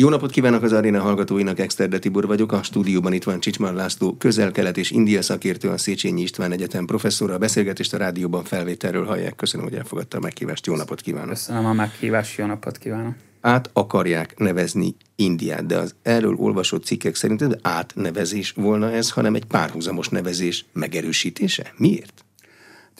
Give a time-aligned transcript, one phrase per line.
[0.00, 4.16] Jó napot kívánok az aréna hallgatóinak, Exterde Tibor vagyok, a stúdióban itt van Csicsmar László,
[4.16, 7.34] közel-kelet és India szakértő, a Széchenyi István Egyetem professzora.
[7.34, 9.36] A beszélgetést a rádióban felvételről hallják.
[9.36, 10.66] Köszönöm, hogy elfogadta a meghívást.
[10.66, 11.28] Jó napot kívánok!
[11.28, 13.14] Köszönöm a meghívást, jó napot kívánok!
[13.40, 19.34] Át akarják nevezni Indiát, de az erről olvasott cikkek szerint ez átnevezés volna ez, hanem
[19.34, 21.72] egy párhuzamos nevezés megerősítése?
[21.76, 22.24] Miért?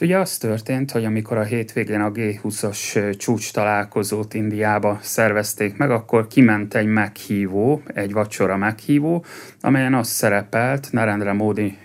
[0.01, 6.27] Ugye az történt, hogy amikor a hétvégén a G20-as csúcs találkozót Indiába szervezték meg, akkor
[6.27, 9.25] kiment egy meghívó, egy vacsora meghívó,
[9.59, 11.77] amelyen az szerepelt Narendra Modi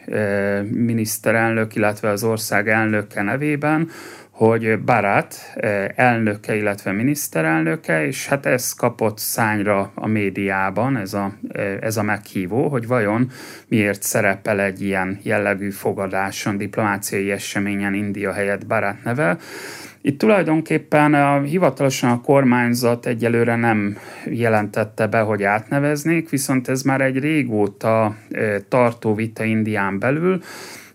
[0.70, 3.90] miniszterelnök, illetve az ország elnöke nevében,
[4.36, 11.32] hogy Barat eh, elnöke, illetve miniszterelnöke, és hát ez kapott szányra a médiában, ez a,
[11.48, 13.30] eh, ez a meghívó, hogy vajon
[13.68, 19.36] miért szerepel egy ilyen jellegű fogadáson, diplomáciai eseményen India helyett Barat neve.
[20.00, 27.00] Itt tulajdonképpen a, hivatalosan a kormányzat egyelőre nem jelentette be, hogy átneveznék, viszont ez már
[27.00, 30.42] egy régóta eh, tartó vita Indián belül.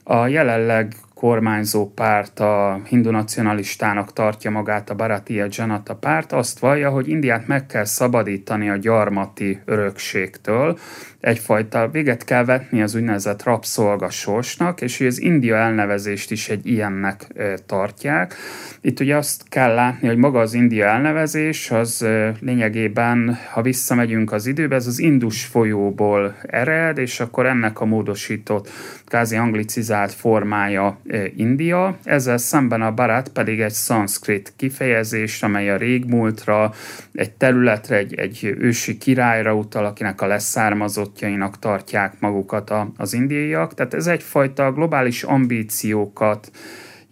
[0.04, 6.90] A jelenleg kormányzó párt, a hindu nacionalistának tartja magát a Bharatiya Janata párt, azt vallja,
[6.90, 10.78] hogy Indiát meg kell szabadítani a gyarmati örökségtől,
[11.22, 17.28] egyfajta véget kell vetni az úgynevezett rabszolgasorsnak, és hogy az India elnevezést is egy ilyennek
[17.66, 18.36] tartják.
[18.82, 22.06] Itt ugye azt kell látni, hogy maga az India elnevezés az
[22.40, 28.70] lényegében, ha visszamegyünk az időbe, ez az Indus folyóból ered, és akkor ennek a módosított,
[29.06, 31.00] kázi anglicizált formája
[31.36, 31.98] India.
[32.04, 36.74] Ezzel szemben a barát pedig egy szanszkrit kifejezés, amely a régmúltra,
[37.14, 43.74] egy területre, egy, egy ősi királyra utal, akinek a leszármazott célpontjainak tartják magukat az indiaiak.
[43.74, 46.52] Tehát ez egyfajta globális ambíciókat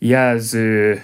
[0.02, 1.00] jelző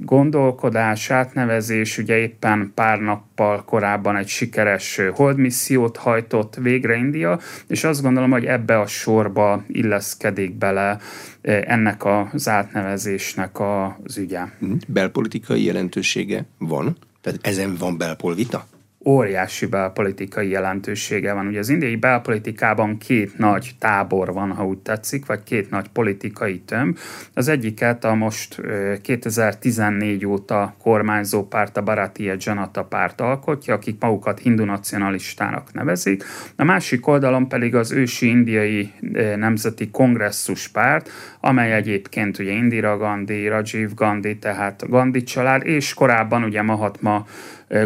[0.00, 8.02] gondolkodás, átnevezés, ugye éppen pár nappal korábban egy sikeres holdmissziót hajtott végre India, és azt
[8.02, 10.98] gondolom, hogy ebbe a sorba illeszkedik bele
[11.42, 14.42] ennek az átnevezésnek az ügye.
[14.88, 16.96] Belpolitikai jelentősége van?
[17.20, 18.66] Tehát ezen van belpolvita?
[19.04, 21.46] Óriási belpolitikai jelentősége van.
[21.46, 26.58] Ugye az indiai belpolitikában két nagy tábor van, ha úgy tetszik, vagy két nagy politikai
[26.58, 26.98] tömb.
[27.34, 28.60] Az egyiket a most
[29.02, 36.24] 2014 óta kormányzó párt, a Bharatiya Janata párt alkotja, akik magukat hindu nacionalistának nevezik.
[36.56, 38.92] A másik oldalon pedig az ősi indiai
[39.36, 41.10] nemzeti kongresszus párt,
[41.40, 47.26] amely egyébként ugye Indira Gandhi, Rajiv Gandhi, tehát Gandhi család, és korábban ugye Mahatma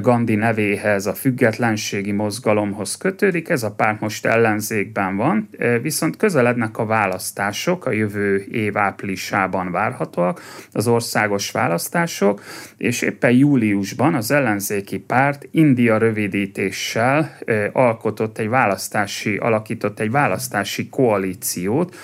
[0.01, 5.49] Gandhi nevéhez, a függetlenségi mozgalomhoz kötődik, ez a párt most ellenzékben van,
[5.83, 12.43] viszont közelednek a választások, a jövő év áprilisában várhatóak, az országos választások,
[12.77, 17.39] és éppen júliusban az ellenzéki párt India rövidítéssel
[17.73, 21.97] alkotott egy választási, alakított egy választási koalíciót,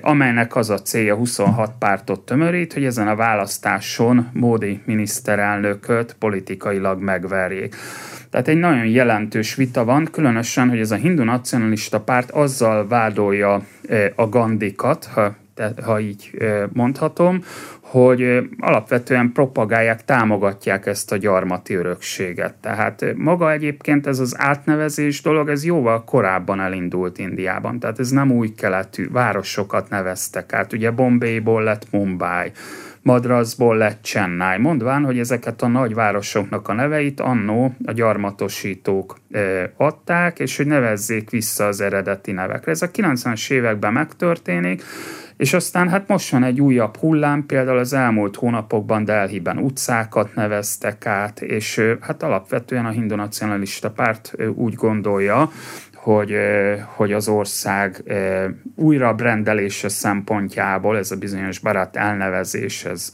[0.00, 7.74] amelynek az a célja 26 pártot tömörít, hogy ezen a választáson Módi miniszterelnököt politikailag megverjék.
[8.30, 13.62] Tehát egy nagyon jelentős vita van, különösen, hogy ez a hindu nacionalista párt azzal vádolja
[14.14, 15.34] a gandikat, ha,
[15.82, 16.30] ha így
[16.72, 17.42] mondhatom,
[17.80, 22.54] hogy alapvetően propagálják, támogatják ezt a gyarmati örökséget.
[22.54, 28.30] Tehát maga egyébként ez az átnevezés dolog, ez jóval korábban elindult Indiában, tehát ez nem
[28.30, 32.52] új keletű, városokat neveztek át, ugye Bombayból lett Mumbai,
[33.06, 39.16] Madrasból lett Chennai, mondván, hogy ezeket a nagyvárosoknak a neveit annó a gyarmatosítók
[39.76, 42.70] adták, és hogy nevezzék vissza az eredeti nevekre.
[42.70, 44.82] Ez a 90-es években megtörténik,
[45.36, 51.06] és aztán hát most van egy újabb hullám, például az elmúlt hónapokban Delhiben utcákat neveztek
[51.06, 55.50] át, és hát alapvetően a hindu nacionalista párt úgy gondolja,
[56.06, 56.36] hogy,
[56.84, 58.02] hogy az ország
[58.74, 63.12] újra brendelése szempontjából ez a bizonyos barát elnevezés, ez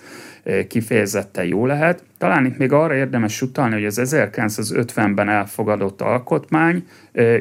[0.69, 2.03] kifejezetten jó lehet.
[2.19, 6.87] Talán itt még arra érdemes utalni, hogy az 1950-ben elfogadott alkotmány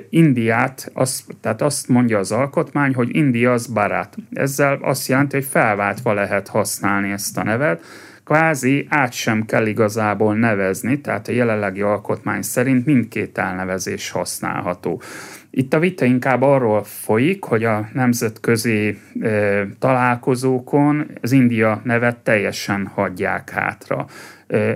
[0.10, 4.16] Indiát, az, tehát azt mondja az alkotmány, hogy India az barát.
[4.34, 7.84] Ezzel azt jelenti, hogy felváltva lehet használni ezt a nevet,
[8.32, 15.02] kvázi át sem kell igazából nevezni, tehát a jelenlegi alkotmány szerint mindkét elnevezés használható.
[15.50, 22.92] Itt a vita inkább arról folyik, hogy a nemzetközi e, találkozókon az India nevet teljesen
[22.94, 24.06] hagyják hátra.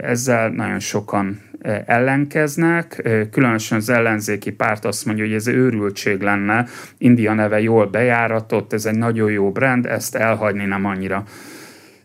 [0.01, 1.41] Ezzel nagyon sokan
[1.85, 6.65] ellenkeznek, különösen az ellenzéki párt azt mondja, hogy ez őrültség lenne,
[6.97, 11.23] India neve jól bejáratott, ez egy nagyon jó brand, ezt elhagyni nem annyira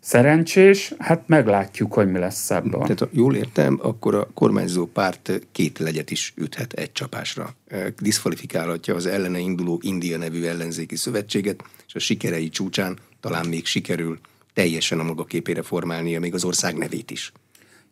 [0.00, 2.81] szerencsés, hát meglátjuk, hogy mi lesz ebből.
[2.81, 7.55] Tehát ha jól értem, akkor a kormányzó párt két legyet is üthet egy csapásra.
[7.99, 14.19] Diszfalifikálhatja az ellene induló India nevű ellenzéki szövetséget, és a sikerei csúcsán talán még sikerül
[14.55, 17.32] teljesen a maga képére formálnia még az ország nevét is.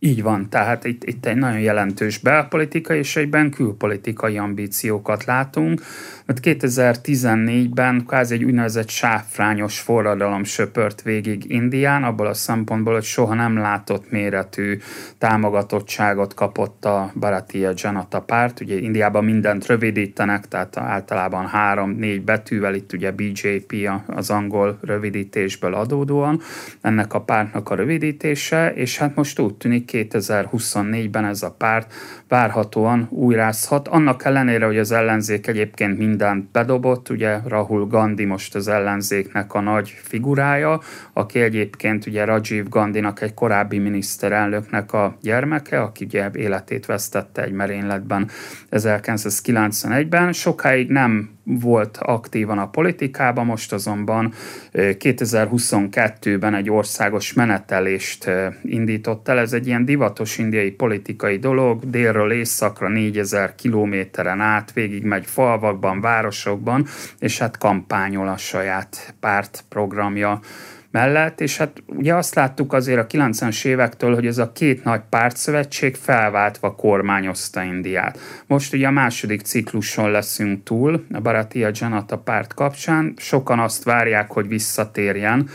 [0.01, 5.83] Így van, tehát itt, itt egy nagyon jelentős belpolitikai és egyben külpolitikai ambíciókat látunk.
[6.29, 13.35] Mert 2014-ben kvázi egy úgynevezett sáfrányos forradalom söpört végig Indián, abból a szempontból, hogy soha
[13.35, 14.79] nem látott méretű
[15.19, 18.61] támogatottságot kapott a Bharatiya Janata párt.
[18.61, 26.41] Ugye Indiában mindent rövidítenek, tehát általában három-négy betűvel, itt ugye BJP az angol rövidítésből adódóan,
[26.81, 31.93] ennek a pártnak a rövidítése, és hát most úgy tűnik 2024-ben ez a párt
[32.29, 38.69] várhatóan újrázhat, annak ellenére, hogy az ellenzék egyébként mindent bedobott, ugye Rahul Gandhi most az
[38.69, 40.81] ellenzéknek a nagy figurája,
[41.13, 47.53] aki egyébként ugye Rajiv Gandhinak egy korábbi miniszterelnöknek a gyermeke, aki ugye életét vesztette egy
[47.53, 48.29] merényletben
[48.71, 54.33] 1991-ben, sokáig nem volt aktívan a politikában, most azonban
[54.73, 58.31] 2022-ben egy országos menetelést
[58.63, 59.39] indított el.
[59.39, 66.01] Ez egy ilyen divatos indiai politikai dolog, délről északra 4000 kilométeren át, végig megy falvakban,
[66.01, 66.87] városokban,
[67.19, 70.41] és hát kampányol a saját pártprogramja
[70.91, 75.01] mellett, és hát ugye azt láttuk azért a 90-es évektől, hogy ez a két nagy
[75.09, 78.19] pártszövetség felváltva kormányozta Indiát.
[78.47, 84.31] Most ugye a második cikluson leszünk túl, a Bharatiya Janata párt kapcsán, sokan azt várják,
[84.31, 85.49] hogy visszatérjen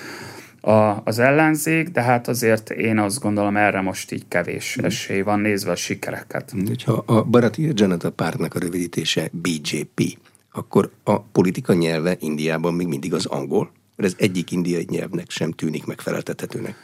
[0.62, 4.86] a, az ellenzék, de hát azért én azt gondolom erre most így kevés mm.
[4.86, 6.54] esély van nézve a sikereket.
[6.86, 10.18] Ha a Bharatiya Janata pártnak a rövidítése BJP,
[10.52, 13.72] akkor a politika nyelve Indiában még mindig az angol?
[13.96, 16.76] Mert ez egyik indiai nyelvnek sem tűnik megfeleltethetőnek.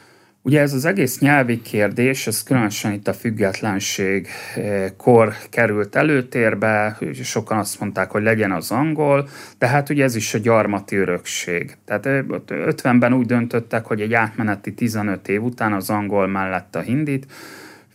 [0.42, 6.98] Ugye ez az egész nyelvi kérdés, ez különösen itt a függetlenség eh, kor került előtérbe,
[7.22, 9.28] sokan azt mondták, hogy legyen az angol,
[9.58, 11.76] de hát ugye ez is a gyarmati örökség.
[11.84, 12.04] Tehát
[12.48, 17.26] 50-ben eh, úgy döntöttek, hogy egy átmeneti 15 év után az angol mellett a hindit,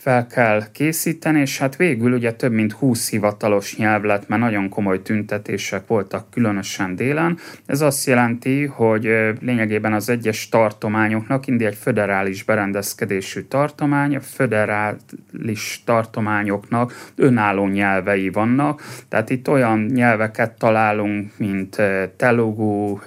[0.06, 4.70] fel kell készíteni, és hát végül ugye több mint 20 hivatalos nyelv lett, mert nagyon
[4.70, 7.38] komoly tüntetések voltak, különösen délen.
[7.66, 9.04] Ez azt jelenti, hogy
[9.42, 18.82] lényegében az egyes tartományoknak, India egy föderális berendezkedésű tartomány, a föderális tartományoknak önálló nyelvei vannak,
[19.08, 21.82] tehát itt olyan nyelveket találunk, mint
[22.18, 23.00] telugu,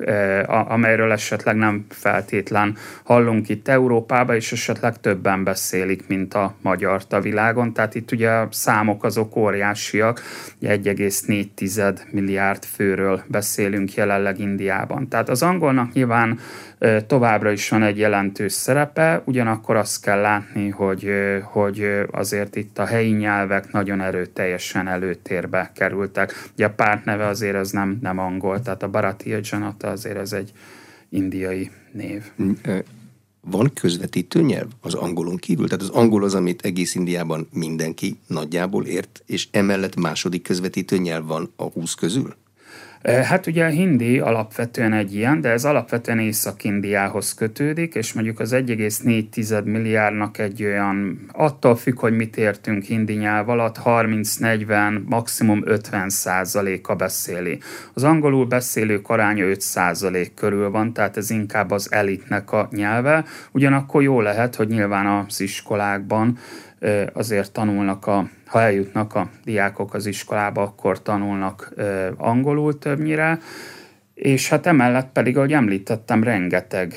[0.47, 7.13] amelyről esetleg nem feltétlen hallunk itt Európában, és esetleg többen beszélik, mint a magyar magyart
[7.13, 10.21] a világon, tehát itt ugye a számok azok óriásiak,
[10.63, 15.09] 1,4 milliárd főről beszélünk jelenleg Indiában.
[15.09, 16.39] Tehát az angolnak nyilván
[17.07, 21.11] továbbra is van egy jelentős szerepe, ugyanakkor azt kell látni, hogy,
[21.43, 26.33] hogy azért itt a helyi nyelvek nagyon erőteljesen előtérbe kerültek.
[26.55, 30.33] Ugye a párt neve azért az nem, nem angol, tehát a Bharatiya Janata azért ez
[30.33, 30.53] egy
[31.09, 32.23] indiai név.
[33.51, 35.69] Van közvetítő nyelv az angolon kívül?
[35.69, 41.27] Tehát az angol az, amit egész Indiában mindenki nagyjából ért, és emellett második közvetítő nyelv
[41.27, 42.35] van a húsz közül?
[43.03, 48.53] Hát ugye a hindi alapvetően egy ilyen, de ez alapvetően Észak-Indiához kötődik, és mondjuk az
[48.53, 56.09] 1,4 milliárdnak egy olyan, attól függ, hogy mit értünk hindi nyelv alatt, 30-40, maximum 50
[56.09, 57.59] százaléka beszéli.
[57.95, 63.25] Az angolul beszélők aránya 5 százalék körül van, tehát ez inkább az elitnek a nyelve.
[63.53, 66.39] Ugyanakkor jó lehet, hogy nyilván az iskolákban
[67.13, 71.75] azért tanulnak a ha eljutnak a diákok az iskolába, akkor tanulnak
[72.17, 73.39] angolul többnyire,
[74.15, 76.95] és hát emellett pedig, ahogy említettem, rengeteg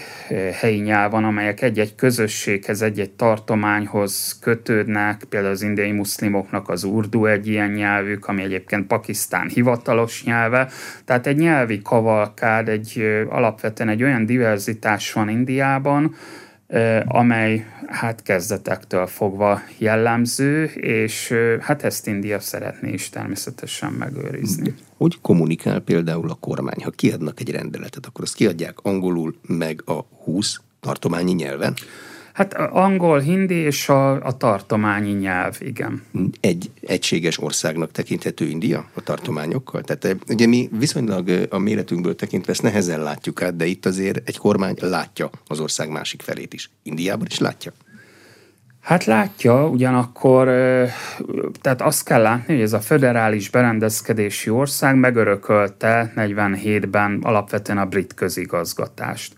[0.59, 7.25] helyi nyelv van, amelyek egy-egy közösséghez, egy-egy tartományhoz kötődnek, például az indiai muszlimoknak az urdu
[7.25, 10.69] egy ilyen nyelvük, ami egyébként Pakisztán hivatalos nyelve,
[11.05, 16.15] tehát egy nyelvi kavalkád, egy alapvetően egy olyan diverzitás van Indiában,
[17.06, 24.75] amely hát kezdetektől fogva jellemző, és hát ezt India szeretné is természetesen megőrizni.
[24.98, 26.84] Hogy kommunikál például a kormány?
[26.84, 31.74] Ha kiadnak egy rendeletet, akkor azt kiadják angolul, meg a 20 tartományi nyelven?
[32.33, 36.03] Hát angol, hindi és a, a tartományi nyelv, igen.
[36.39, 39.81] Egy egységes országnak tekinthető India a tartományokkal?
[39.81, 43.85] Tehát eh, ugye mi viszonylag eh, a méretünkből tekintve ezt nehezen látjuk át, de itt
[43.85, 46.69] azért egy kormány látja az ország másik felét is.
[46.83, 47.71] Indiában is látja?
[48.81, 50.93] Hát látja, ugyanakkor, eh,
[51.61, 58.13] tehát azt kell látni, hogy ez a föderális berendezkedési ország megörökölte 47-ben alapvetően a brit
[58.13, 59.33] közigazgatást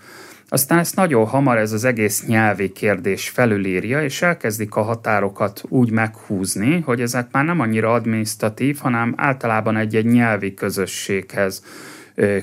[0.53, 5.91] Aztán ezt nagyon hamar ez az egész nyelvi kérdés felülírja, és elkezdik a határokat úgy
[5.91, 11.63] meghúzni, hogy ezek már nem annyira adminisztratív, hanem általában egy-egy nyelvi közösséghez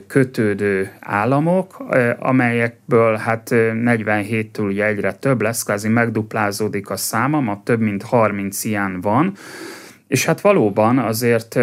[0.06, 1.84] kötődő államok,
[2.18, 8.64] amelyekből hát 47-től ugye egyre több lesz, kvázi megduplázódik a száma, ma több mint 30
[8.64, 9.32] ilyen van,
[10.10, 11.56] és hát valóban azért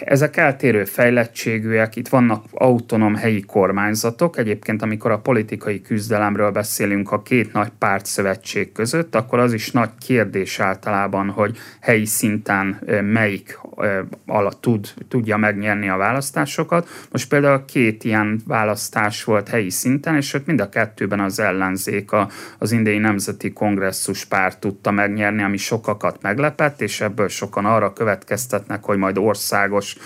[0.00, 7.22] ezek eltérő fejlettségűek, itt vannak autonóm helyi kormányzatok, egyébként amikor a politikai küzdelemről beszélünk a
[7.22, 13.58] két nagy pártszövetség között, akkor az is nagy kérdés általában, hogy helyi szinten melyik
[14.26, 16.88] alatt tud, tudja megnyerni a választásokat.
[17.10, 22.12] Most például két ilyen választás volt helyi szinten, és ott mind a kettőben az ellenzék,
[22.12, 22.28] a,
[22.58, 27.92] az indiai nemzeti kongresszus párt tudta megnyerni, ami sokakat meglepett, és ebből sok sokan arra
[27.92, 29.96] következtetnek, hogy majd országos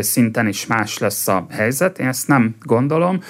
[0.00, 1.98] szinten is más lesz a helyzet.
[1.98, 3.20] Én ezt nem gondolom.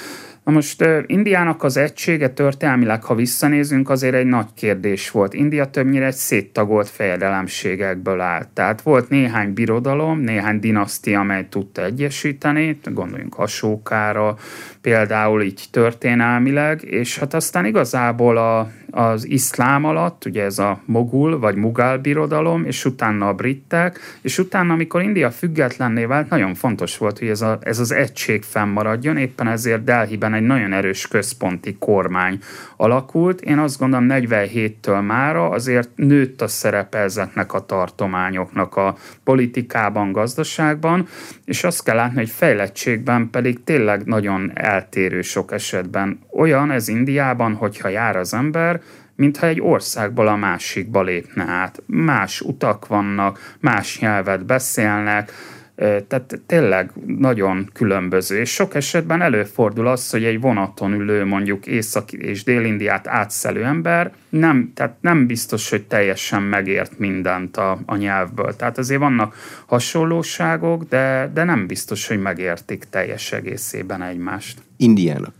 [0.44, 5.34] Na most Indiának az egysége történelmileg, ha visszanézünk, azért egy nagy kérdés volt.
[5.34, 8.48] India többnyire egy széttagolt fejedelemségekből állt.
[8.48, 14.36] Tehát volt néhány birodalom, néhány dinasztia, amely tudta egyesíteni, gondoljunk a sókára,
[14.80, 21.38] például így történelmileg, és hát aztán igazából a, az iszlám alatt, ugye ez a mogul
[21.38, 26.98] vagy mugál birodalom, és utána a britek, és utána, amikor India függetlenné vált, nagyon fontos
[26.98, 31.76] volt, hogy ez, a, ez az egység fennmaradjon, éppen ezért Delhiben egy nagyon erős központi
[31.78, 32.38] kormány
[32.76, 33.40] alakult.
[33.40, 41.06] Én azt gondolom 47-től mára azért nőtt a szerepe ezeknek a tartományoknak a politikában, gazdaságban,
[41.44, 46.18] és azt kell látni, hogy fejlettségben pedig tényleg nagyon eltérő sok esetben.
[46.32, 48.79] Olyan ez Indiában, hogyha jár az ember,
[49.20, 51.82] mintha egy országból a másikba lépne át.
[51.86, 55.32] Más utak vannak, más nyelvet beszélnek,
[55.76, 62.12] tehát tényleg nagyon különböző, és sok esetben előfordul az, hogy egy vonaton ülő mondjuk Észak-
[62.12, 68.56] és Dél-Indiát átszelő ember nem, tehát nem biztos, hogy teljesen megért mindent a, a nyelvből.
[68.56, 69.34] Tehát azért vannak
[69.66, 74.62] hasonlóságok, de, de nem biztos, hogy megértik teljes egészében egymást.
[74.76, 75.34] Indiának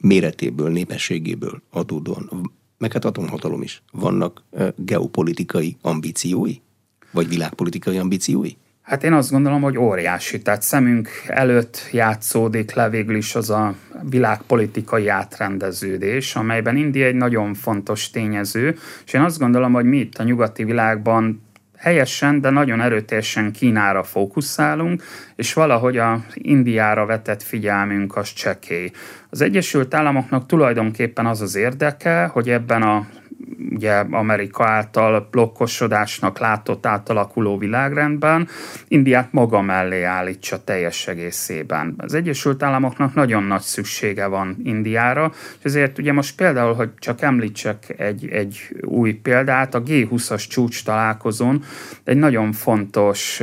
[0.00, 2.30] méretéből, népességéből adódóan,
[2.82, 4.42] meg hát atomhatalom is, vannak
[4.76, 6.54] geopolitikai ambíciói?
[7.10, 8.50] Vagy világpolitikai ambíciói?
[8.82, 10.42] Hát én azt gondolom, hogy óriási.
[10.42, 13.74] Tehát szemünk előtt játszódik le végül is az a
[14.08, 20.18] világpolitikai átrendeződés, amelyben India egy nagyon fontos tényező, és én azt gondolom, hogy mi itt
[20.18, 21.42] a nyugati világban
[21.82, 25.02] helyesen, de nagyon erőteljesen Kínára fókuszálunk,
[25.36, 28.90] és valahogy a Indiára vetett figyelmünk az csekély.
[29.30, 33.06] Az Egyesült Államoknak tulajdonképpen az az érdeke, hogy ebben a
[33.70, 38.48] ugye Amerika által blokkosodásnak látott átalakuló világrendben
[38.88, 41.94] Indiát maga mellé állítsa teljes egészében.
[41.98, 47.22] Az Egyesült Államoknak nagyon nagy szüksége van Indiára, és ezért ugye most például, hogy csak
[47.22, 51.62] említsek egy, egy új példát, a G20-as csúcs találkozón
[52.04, 53.40] egy nagyon fontos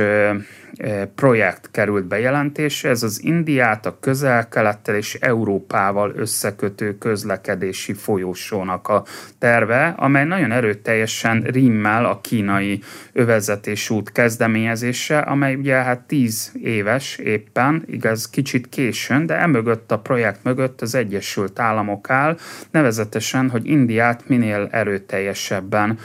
[1.14, 9.04] projekt került bejelentésre, ez az Indiát a közel-kelettel és Európával összekötő közlekedési folyósónak a
[9.38, 12.82] terve, amely nagyon erőteljesen rimmel a kínai
[13.12, 19.98] övezetés út kezdeményezése, amely ugye hát tíz éves éppen, igaz kicsit későn, de emögött a
[19.98, 22.36] projekt mögött az Egyesült Államok áll,
[22.70, 25.98] nevezetesen, hogy Indiát minél erőteljesebben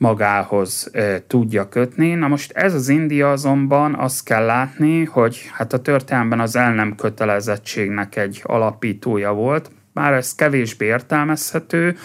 [0.00, 2.14] magához e, tudja kötni.
[2.14, 6.74] Na most ez az India azonban azt kell látni, hogy hát a történelemben az el
[6.74, 11.96] nem kötelezettségnek egy alapítója volt, már ez kevésbé értelmezhető,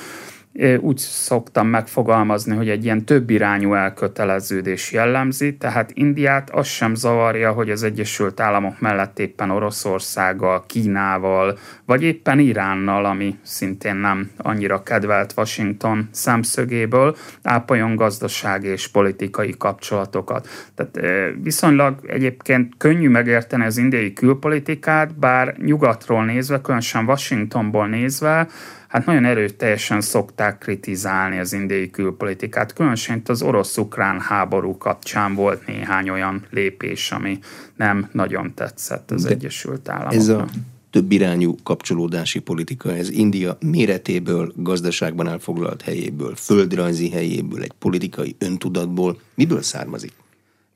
[0.79, 7.51] úgy szoktam megfogalmazni, hogy egy ilyen több irányú elköteleződés jellemzi, tehát Indiát az sem zavarja,
[7.51, 14.83] hogy az Egyesült Államok mellett éppen Oroszországgal, Kínával, vagy éppen Iránnal, ami szintén nem annyira
[14.83, 20.47] kedvelt Washington szemszögéből, ápoljon gazdasági és politikai kapcsolatokat.
[20.75, 20.99] Tehát
[21.41, 28.47] viszonylag egyébként könnyű megérteni az indiai külpolitikát, bár nyugatról nézve, különösen Washingtonból nézve,
[28.87, 32.73] hát nagyon erőteljesen szokták kritizálni az indiai külpolitikát.
[32.73, 37.39] Különösen itt az orosz-ukrán háború kapcsán volt néhány olyan lépés, ami
[37.75, 40.19] nem nagyon tetszett az De Egyesült Államoknak.
[40.19, 40.45] Ez a
[40.89, 49.19] több irányú kapcsolódási politika, ez India méretéből, gazdaságban elfoglalt helyéből, földrajzi helyéből, egy politikai öntudatból,
[49.33, 50.11] miből származik?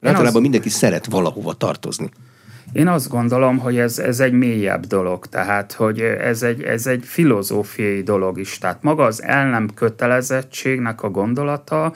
[0.02, 0.42] Általában az...
[0.42, 2.10] mindenki szeret valahova tartozni.
[2.74, 7.04] Én azt gondolom, hogy ez, ez egy mélyebb dolog, tehát hogy ez egy, ez egy
[7.06, 8.58] filozófiai dolog is.
[8.58, 11.94] Tehát maga az el nem kötelezettségnek a gondolata,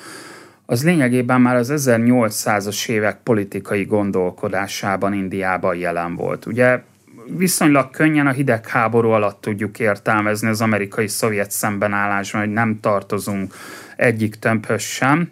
[0.66, 6.46] az lényegében már az 1800-as évek politikai gondolkodásában Indiában jelen volt.
[6.46, 6.82] Ugye
[7.28, 13.54] viszonylag könnyen a hidegháború alatt tudjuk értelmezni az amerikai-szovjet szembenállásban, hogy nem tartozunk
[13.96, 15.32] egyik tömbhöz sem.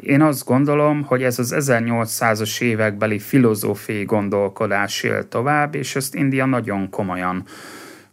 [0.00, 6.46] Én azt gondolom, hogy ez az 1800-as évekbeli filozófiai gondolkodás él tovább, és ezt India
[6.46, 7.44] nagyon komolyan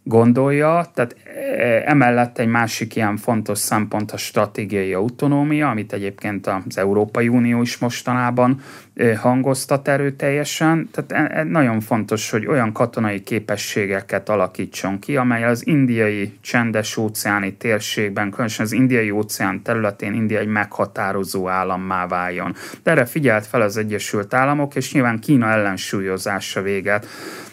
[0.08, 1.16] gondolja, tehát
[1.58, 7.62] e, emellett egy másik ilyen fontos szempont a stratégiai autonómia, amit egyébként az Európai Unió
[7.62, 8.60] is mostanában
[8.94, 10.88] e, hangoztat erőteljesen.
[10.92, 17.54] Tehát e, nagyon fontos, hogy olyan katonai képességeket alakítson ki, amely az indiai csendes óceáni
[17.54, 22.54] térségben, különösen az indiai óceán területén India egy meghatározó állammá váljon.
[22.82, 27.06] De erre figyelt fel az Egyesült Államok, és nyilván Kína ellensúlyozása véget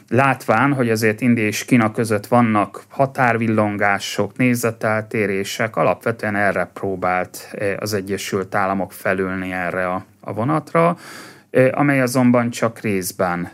[0.09, 7.93] látván, hogy azért India és Kína között vannak határvillongások, nézeteltérések, alapvetően erre próbált eh, az
[7.93, 10.97] Egyesült Államok felülni erre a, a vonatra
[11.71, 13.49] amely azonban csak részben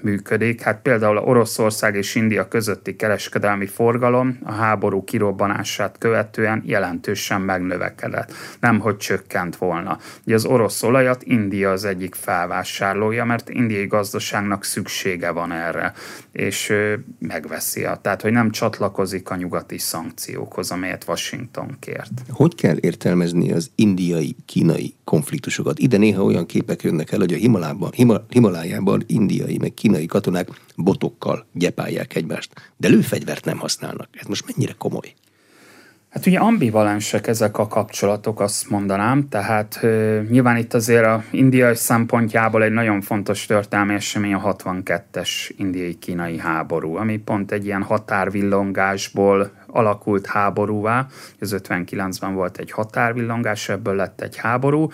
[0.00, 0.60] működik.
[0.60, 8.78] Hát például Oroszország és India közötti kereskedelmi forgalom a háború kirobbanását követően jelentősen megnövekedett, nem
[8.78, 9.98] hogy csökkent volna.
[10.26, 15.92] Ugye az orosz olajat India az egyik felvásárlója, mert indiai gazdaságnak szüksége van erre,
[16.32, 16.72] és
[17.18, 17.86] megveszi.
[18.02, 22.12] Tehát, hogy nem csatlakozik a nyugati szankciókhoz, amelyet Washington kért.
[22.30, 25.78] Hogy kell értelmezni az indiai-kínai konfliktusokat?
[25.78, 27.90] Ide néha olyan képek jönnek el, hogy a Himalában,
[28.28, 34.08] Himalájában indiai meg kínai katonák botokkal gyepálják egymást, de lőfegyvert nem használnak.
[34.12, 35.14] Ez most mennyire komoly?
[36.14, 41.74] Hát ugye ambivalensek ezek a kapcsolatok, azt mondanám, tehát ö, nyilván itt azért a indiai
[41.74, 49.50] szempontjából egy nagyon fontos történelmi esemény a 62-es indiai-kínai háború, ami pont egy ilyen határvillongásból
[49.66, 51.06] alakult háborúvá,
[51.40, 54.90] az 59-ben volt egy határvillongás, ebből lett egy háború,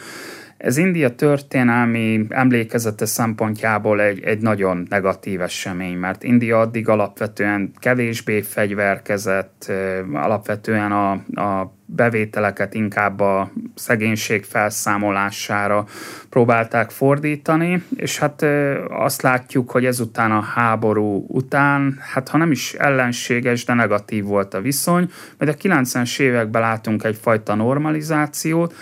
[0.61, 8.41] ez India történelmi emlékezete szempontjából egy, egy nagyon negatív esemény, mert India addig alapvetően kevésbé
[8.41, 9.73] fegyverkezett,
[10.13, 15.85] alapvetően a, a bevételeket inkább a szegénység felszámolására
[16.31, 18.47] próbálták fordítani, és hát
[18.89, 24.55] azt látjuk, hogy ezután a háború után, hát ha nem is ellenséges, de negatív volt
[24.55, 28.75] a viszony, mert a 90-es években látunk egyfajta normalizációt,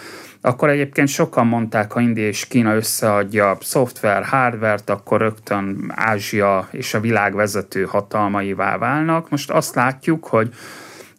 [0.48, 6.94] akkor egyébként sokan mondták, ha India és Kína összeadja szoftver, hardvert, akkor rögtön Ázsia és
[6.94, 9.30] a világ vezető hatalmaivá válnak.
[9.30, 10.54] Most azt látjuk, hogy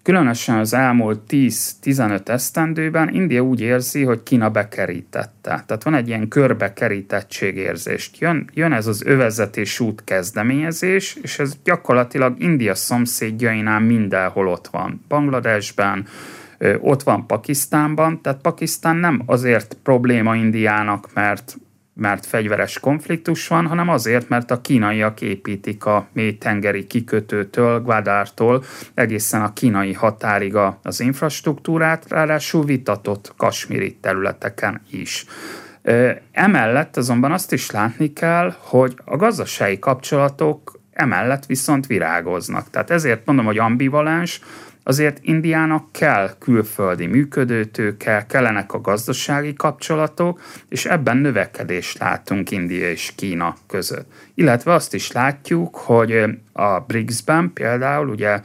[0.04, 5.63] különösen az elmúlt 10-15 esztendőben India úgy érzi, hogy Kína bekerítette.
[5.65, 8.18] Tehát van egy ilyen körbekerítettségérzést.
[8.18, 15.06] Jön, jön ez az övezetés út kezdeményezés, és ez gyakorlatilag India szomszédjainál mindenhol ott van.
[15.08, 16.08] Bangladesben,
[16.80, 21.58] ott van Pakisztánban, tehát Pakisztán nem azért probléma Indiának, mert
[22.00, 29.41] mert fegyveres konfliktus van, hanem azért, mert a kínaiak építik a mélytengeri kikötőtől, Gwadártól egészen
[29.41, 35.26] a kínai határig az infrastruktúrát, ráadásul vitatott kasmiri területeken is.
[36.32, 42.69] Emellett azonban azt is látni kell, hogy a gazdasági kapcsolatok emellett viszont virágoznak.
[42.69, 44.41] Tehát ezért mondom, hogy ambivalens,
[44.84, 53.12] azért Indiának kell külföldi működőtőke, kellenek a gazdasági kapcsolatok, és ebben növekedést látunk India és
[53.15, 54.12] Kína között.
[54.34, 58.42] Illetve azt is látjuk, hogy a BRICS-ben például ugye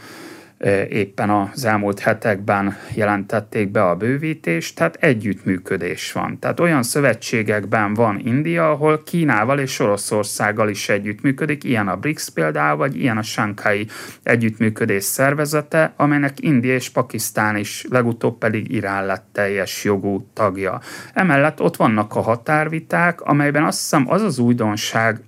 [0.89, 6.39] éppen az elmúlt hetekben jelentették be a bővítést, tehát együttműködés van.
[6.39, 12.77] Tehát olyan szövetségekben van India, ahol Kínával és Oroszországgal is együttműködik, ilyen a BRICS például,
[12.77, 13.87] vagy ilyen a Sánkai
[14.23, 20.81] Együttműködés Szervezete, amelynek India és Pakisztán is, legutóbb pedig Irán lett teljes jogú tagja.
[21.13, 25.21] Emellett ott vannak a határviták, amelyben azt hiszem az az újdonság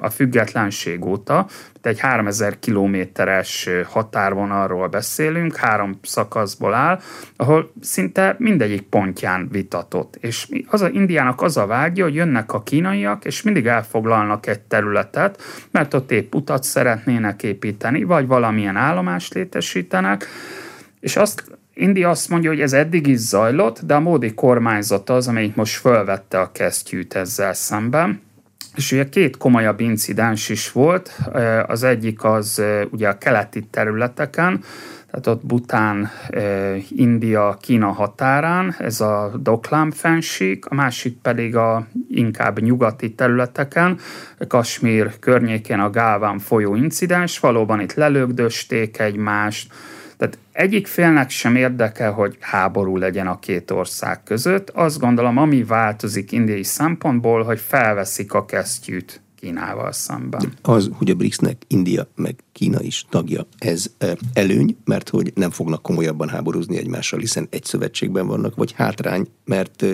[0.00, 1.46] a függetlenség óta,
[1.88, 7.00] egy 3000 kilométeres határvonalról beszélünk, három szakaszból áll,
[7.36, 10.16] ahol szinte mindegyik pontján vitatott.
[10.20, 14.60] És az a Indiának az a vágya, hogy jönnek a kínaiak, és mindig elfoglalnak egy
[14.60, 20.26] területet, mert ott épp utat szeretnének építeni, vagy valamilyen állomást létesítenek,
[21.00, 25.28] és azt India azt mondja, hogy ez eddig is zajlott, de a módi kormányzata az,
[25.28, 28.20] amelyik most fölvette a kesztyűt ezzel szemben,
[28.78, 31.18] és ugye két komolyabb incidens is volt,
[31.66, 34.64] az egyik az ugye a keleti területeken,
[35.10, 36.10] tehát ott Bután,
[36.88, 43.98] India, Kína határán, ez a Doklam fensík, a másik pedig a inkább nyugati területeken,
[44.48, 49.72] Kasmír környékén a Gálván folyó incidens, valóban itt lelögdösték egymást,
[50.18, 54.70] tehát egyik félnek sem érdekel, hogy háború legyen a két ország között.
[54.70, 60.52] Azt gondolom, ami változik indiai szempontból, hogy felveszik a kesztyűt Kínával szemben.
[60.62, 63.86] Az, hogy a BRICS-nek India meg Kína is tagja, ez
[64.32, 69.84] előny, mert hogy nem fognak komolyabban háborúzni egymással, hiszen egy szövetségben vannak, vagy hátrány, mert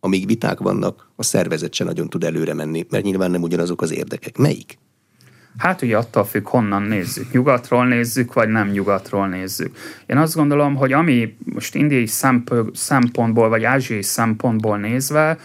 [0.00, 3.92] amíg viták vannak, a szervezet se nagyon tud előre menni, mert nyilván nem ugyanazok az
[3.92, 4.36] érdekek.
[4.36, 4.78] Melyik?
[5.58, 7.32] Hát ugye attól függ, honnan nézzük.
[7.32, 9.76] Nyugatról nézzük, vagy nem nyugatról nézzük.
[10.06, 12.08] Én azt gondolom, hogy ami most indiai
[12.72, 15.38] szempontból, vagy ázsiai szempontból nézve,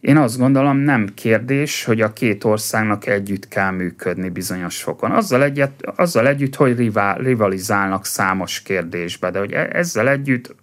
[0.00, 5.10] én azt gondolom, nem kérdés, hogy a két országnak együtt kell működni bizonyos fokon.
[5.10, 10.54] Azzal, egyet, azzal együtt, hogy rivál, rivalizálnak számos kérdésbe, de hogy e, ezzel együtt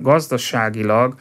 [0.00, 1.14] gazdaságilag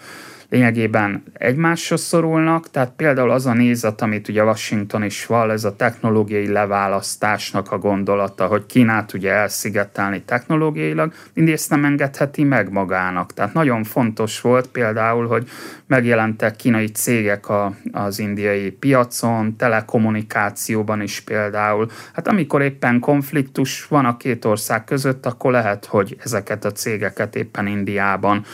[0.50, 5.76] lényegében egymásra szorulnak, tehát például az a nézet, amit ugye Washington is val, ez a
[5.76, 13.34] technológiai leválasztásnak a gondolata, hogy Kínát ugye elszigetelni technológiailag, India ezt nem engedheti meg magának.
[13.34, 15.50] Tehát nagyon fontos volt például, hogy
[15.88, 21.90] megjelentek kínai cégek a, az indiai piacon, telekommunikációban is például.
[22.14, 27.36] Hát amikor éppen konfliktus van a két ország között, akkor lehet, hogy ezeket a cégeket
[27.36, 28.46] éppen Indiában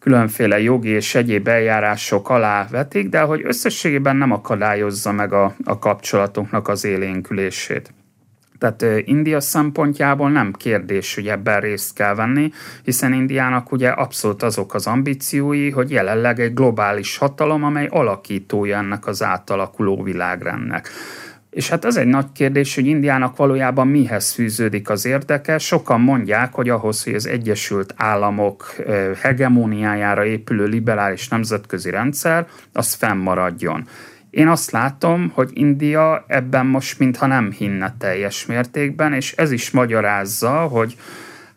[0.00, 5.78] különféle jogi és egyéb eljárások alá vetik, de hogy összességében nem akadályozza meg a, a
[5.78, 7.92] kapcsolatoknak az élénkülését.
[8.60, 12.52] Tehát India szempontjából nem kérdés, hogy ebben részt kell venni,
[12.84, 19.06] hiszen Indiának ugye abszolút azok az ambíciói, hogy jelenleg egy globális hatalom, amely alakítója ennek
[19.06, 20.88] az átalakuló világrendnek.
[21.50, 25.58] És hát az egy nagy kérdés, hogy Indiának valójában mihez fűződik az érdeke.
[25.58, 28.74] Sokan mondják, hogy ahhoz, hogy az Egyesült Államok
[29.20, 33.88] hegemóniájára épülő liberális nemzetközi rendszer, az fennmaradjon.
[34.30, 39.70] Én azt látom, hogy India ebben most mintha nem hinne teljes mértékben, és ez is
[39.70, 40.96] magyarázza, hogy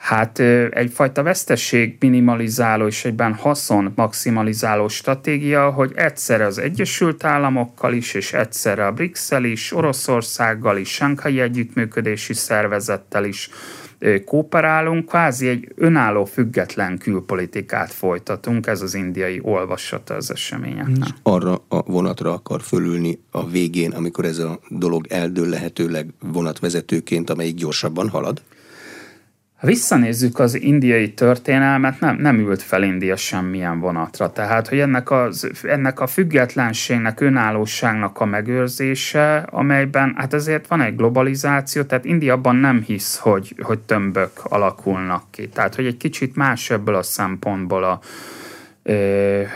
[0.03, 0.39] Hát
[0.69, 8.33] egyfajta vesztesség minimalizáló és egyben haszon maximalizáló stratégia, hogy egyszerre az Egyesült Államokkal is, és
[8.33, 13.49] egyszerre a brics is, Oroszországgal is, Sankai Együttműködési Szervezettel is
[14.25, 21.09] kooperálunk, kvázi egy önálló független külpolitikát folytatunk, ez az indiai olvasata az eseményeknek.
[21.21, 27.55] Arra a vonatra akar fölülni a végén, amikor ez a dolog eldől lehetőleg vonatvezetőként, amelyik
[27.55, 28.41] gyorsabban halad?
[29.63, 34.31] Ha visszanézzük az indiai történelmet, nem, nem ült fel India semmilyen vonatra.
[34.31, 40.95] Tehát, hogy ennek, az, ennek a függetlenségnek, önállóságnak a megőrzése, amelyben hát ezért van egy
[40.95, 45.47] globalizáció, tehát India abban nem hisz, hogy, hogy tömbök alakulnak ki.
[45.47, 47.99] Tehát, hogy egy kicsit más ebből a szempontból a,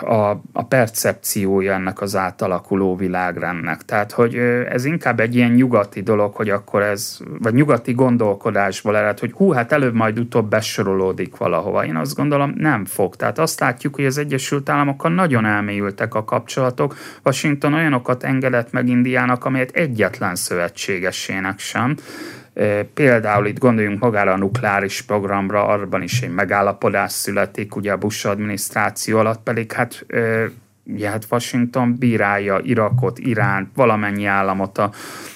[0.02, 3.82] a, a percepciója ennek az átalakuló világrendnek.
[3.82, 4.36] Tehát, hogy
[4.70, 9.52] ez inkább egy ilyen nyugati dolog, hogy akkor ez, vagy nyugati gondolkodásból ered, hogy hú,
[9.52, 11.86] hát előbb majd utóbb besorolódik valahova.
[11.86, 13.16] Én azt gondolom, nem fog.
[13.16, 16.96] Tehát azt látjuk, hogy az Egyesült Államokkal nagyon elmélyültek a kapcsolatok.
[17.24, 21.96] Washington olyanokat engedett meg Indiának, amelyet egyetlen szövetségesének sem.
[22.94, 28.28] Például itt gondoljunk magára a nukleáris programra, arban is egy megállapodás születik, ugye a Bush
[28.28, 30.06] adminisztráció alatt pedig hát
[30.94, 34.92] ugye hát Washington bírálja Irakot, Iránt, valamennyi államot, a,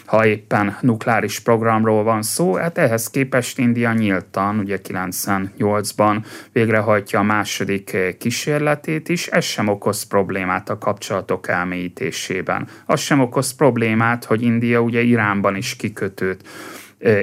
[0.06, 7.24] ha éppen nukleáris programról van szó, hát ehhez képest India nyíltan, ugye 98-ban végrehajtja a
[7.24, 12.68] második kísérletét is, ez sem okoz problémát a kapcsolatok elmélyítésében.
[12.86, 16.44] Az sem okoz problémát, hogy India ugye Iránban is kikötőt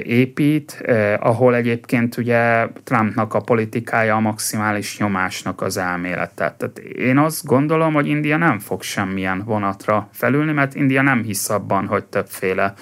[0.03, 0.83] épít,
[1.19, 6.55] ahol egyébként ugye Trumpnak a politikája a maximális nyomásnak az elmélete.
[6.57, 11.49] Tehát én azt gondolom, hogy India nem fog semmilyen vonatra felülni, mert India nem hisz
[11.49, 12.73] abban, hogy többféle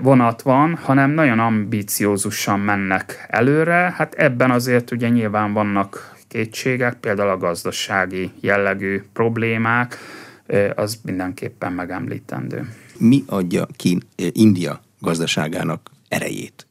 [0.00, 3.94] vonat van, hanem nagyon ambiciózusan mennek előre.
[3.96, 9.98] Hát ebben azért ugye nyilván vannak kétségek, például a gazdasági jellegű problémák,
[10.74, 12.68] az mindenképpen megemlítendő.
[12.98, 13.98] Mi adja ki
[14.32, 16.66] India gazdaságának erejét?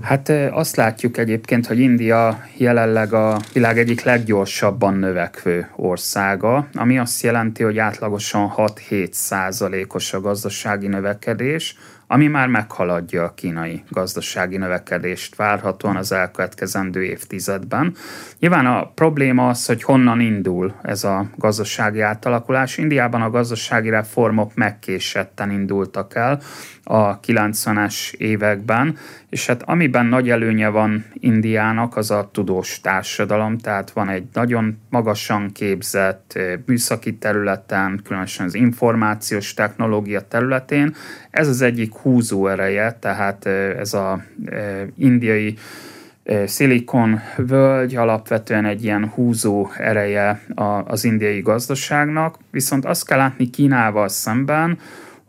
[0.00, 7.22] Hát azt látjuk egyébként, hogy India jelenleg a világ egyik leggyorsabban növekvő országa, ami azt
[7.22, 11.76] jelenti, hogy átlagosan 6-7 százalékos a gazdasági növekedés,
[12.10, 17.94] ami már meghaladja a kínai gazdasági növekedést várhatóan az elkövetkezendő évtizedben.
[18.38, 22.78] Nyilván a probléma az, hogy honnan indul ez a gazdasági átalakulás.
[22.78, 26.40] Indiában a gazdasági reformok megkésetten indultak el
[26.90, 28.96] a 90-es években,
[29.28, 34.78] és hát amiben nagy előnye van Indiának, az a tudós társadalom, tehát van egy nagyon
[34.90, 40.94] magasan képzett műszaki területen, különösen az információs technológia területén.
[41.30, 43.46] Ez az egyik húzó ereje, tehát
[43.78, 44.22] ez a
[44.96, 45.56] indiai
[46.46, 50.42] Silicon völgy alapvetően egy ilyen húzó ereje
[50.84, 54.78] az indiai gazdaságnak, viszont azt kell látni Kínával szemben,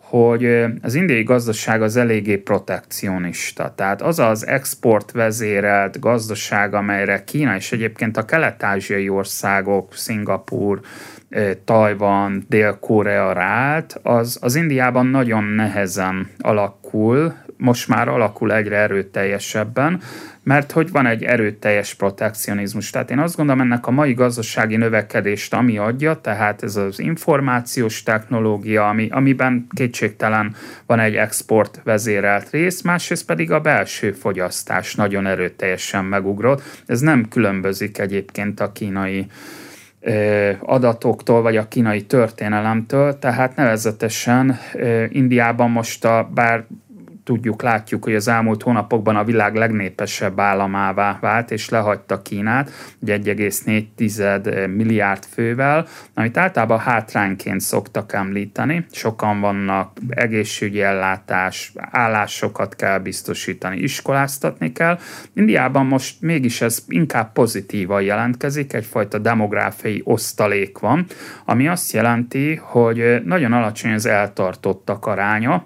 [0.09, 3.73] hogy az indiai gazdaság az eléggé protekcionista.
[3.75, 10.79] Tehát az az export vezérelt gazdaság, amelyre Kína és egyébként a kelet-ázsiai országok, Szingapur,
[11.65, 20.01] Tajvan, Dél-Korea ráállt, az, az Indiában nagyon nehezen alakul, most már alakul egyre erőteljesebben,
[20.43, 22.89] mert hogy van egy erőteljes protekcionizmus.
[22.89, 28.03] Tehát én azt gondolom, ennek a mai gazdasági növekedést, ami adja, tehát ez az információs
[28.03, 35.27] technológia, ami, amiben kétségtelen van egy export vezérelt rész, másrészt pedig a belső fogyasztás nagyon
[35.27, 36.61] erőteljesen megugrott.
[36.85, 39.25] Ez nem különbözik egyébként a kínai
[40.59, 44.59] adatoktól, vagy a kínai történelemtől, tehát nevezetesen
[45.09, 46.65] Indiában most a, bár
[47.29, 52.71] tudjuk, látjuk, hogy az elmúlt hónapokban a világ legnépesebb államává vált, és lehagyta Kínát,
[53.05, 58.85] 1,4 milliárd fővel, amit általában hátrányként szoktak említeni.
[58.91, 64.99] Sokan vannak, egészségügyi ellátás, állásokat kell biztosítani, iskoláztatni kell.
[65.33, 71.05] Indiában most mégis ez inkább pozitívan jelentkezik, egyfajta demográfiai osztalék van,
[71.45, 75.65] ami azt jelenti, hogy nagyon alacsony az eltartottak aránya,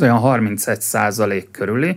[0.00, 1.96] az olyan 31 százalék körüli.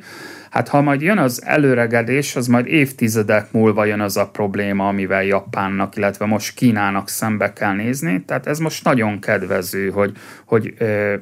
[0.49, 5.23] Hát ha majd jön az előregedés, az majd évtizedek múlva jön az a probléma, amivel
[5.23, 8.23] Japánnak, illetve most Kínának szembe kell nézni.
[8.25, 10.11] Tehát ez most nagyon kedvező, hogy,
[10.45, 10.73] hogy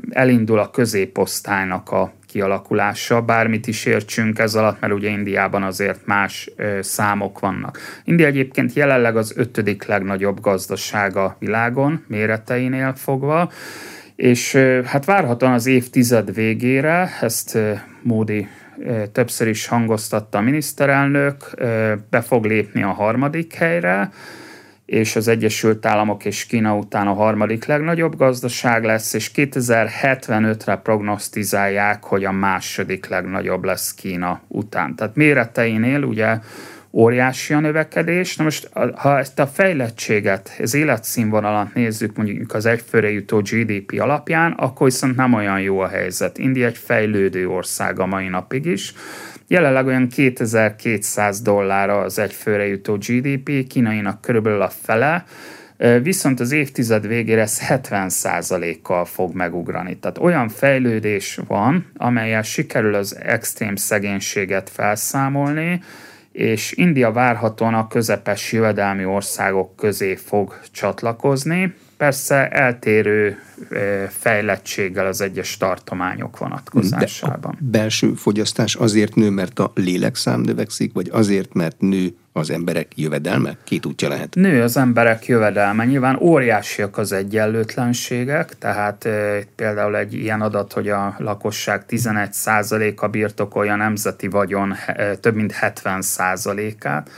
[0.10, 6.50] elindul a középosztálynak a kialakulása, bármit is értsünk ez alatt, mert ugye Indiában azért más
[6.80, 7.80] számok vannak.
[8.04, 13.52] India egyébként jelenleg az ötödik legnagyobb gazdasága világon, méreteinél fogva,
[14.22, 14.56] és
[14.86, 17.58] hát várhatóan az évtized végére, ezt
[18.02, 18.48] Módi
[19.12, 21.54] többször is hangoztatta a miniszterelnök,
[22.10, 24.12] be fog lépni a harmadik helyre,
[24.86, 32.04] és az Egyesült Államok és Kína után a harmadik legnagyobb gazdaság lesz, és 2075-re prognosztizálják,
[32.04, 34.96] hogy a második legnagyobb lesz Kína után.
[34.96, 36.40] Tehát méreteinél ugye
[36.94, 38.36] óriási a növekedés.
[38.36, 44.52] Na most, ha ezt a fejlettséget, az életszínvonalat nézzük mondjuk az egyfőre jutó GDP alapján,
[44.52, 46.38] akkor viszont nem olyan jó a helyzet.
[46.38, 48.94] India egy fejlődő ország a mai napig is.
[49.48, 55.26] Jelenleg olyan 2200 dollárra az egyfőre jutó GDP, kínainak körülbelül a fele,
[56.02, 59.98] viszont az évtized végére ez 70%-kal fog megugrani.
[59.98, 65.82] Tehát olyan fejlődés van, amelyel sikerül az extrém szegénységet felszámolni,
[66.32, 73.38] és India várhatóan a közepes jövedelmi országok közé fog csatlakozni, persze eltérő
[74.10, 77.58] fejlettséggel az egyes tartományok vonatkozásában.
[77.60, 82.50] De a belső fogyasztás azért nő, mert a lélekszám növekszik, vagy azért, mert nő az
[82.50, 83.58] emberek jövedelme?
[83.64, 84.36] Két útja lehet.
[84.36, 85.86] Nő az emberek jövedelme.
[85.86, 93.76] Nyilván óriásiak az egyenlőtlenségek, tehát e, például egy ilyen adat, hogy a lakosság 11%-a birtokolja
[93.76, 97.10] nemzeti vagyon e, több mint 70%-át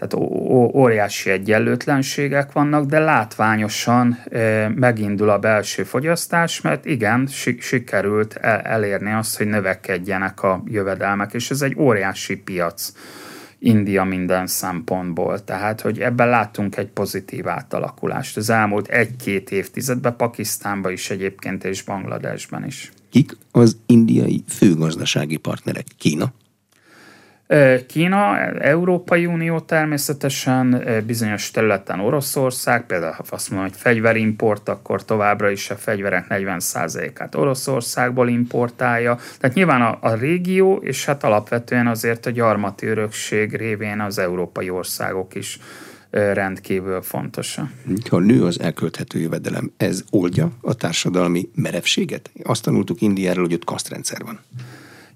[0.00, 0.26] tehát
[0.74, 4.18] óriási egyenlőtlenségek vannak, de látványosan
[4.74, 11.62] megindul a belső fogyasztás, mert igen, sikerült elérni azt, hogy növekedjenek a jövedelmek, és ez
[11.62, 12.92] egy óriási piac.
[13.58, 15.44] India minden szempontból.
[15.44, 21.82] Tehát, hogy ebben láttunk egy pozitív átalakulást az elmúlt egy-két évtizedben, Pakisztánban is egyébként, és
[21.82, 22.92] Bangladesben is.
[23.10, 25.86] Kik az indiai főgazdasági partnerek?
[25.98, 26.32] Kína?
[27.86, 35.50] Kína, Európai Unió természetesen, bizonyos területen Oroszország, például ha azt mondom, hogy fegyverimport, akkor továbbra
[35.50, 39.18] is a fegyverek 40%-át Oroszországból importálja.
[39.40, 44.70] Tehát nyilván a, a régió, és hát alapvetően azért a gyarmati örökség révén az európai
[44.70, 45.58] országok is
[46.10, 47.58] rendkívül fontos.
[48.10, 52.30] Ha nő az elkölthető jövedelem, ez oldja a társadalmi merevséget?
[52.42, 54.40] Azt tanultuk Indiáról, hogy ott kasztrendszer van.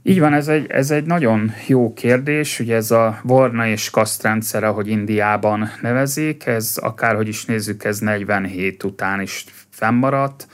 [0.07, 4.65] Így van, ez egy, ez egy nagyon jó kérdés, ugye ez a Varna és kasztrendszer,
[4.65, 10.47] ahogy Indiában nevezik, ez akárhogy is nézzük, ez 47 után is fennmaradt,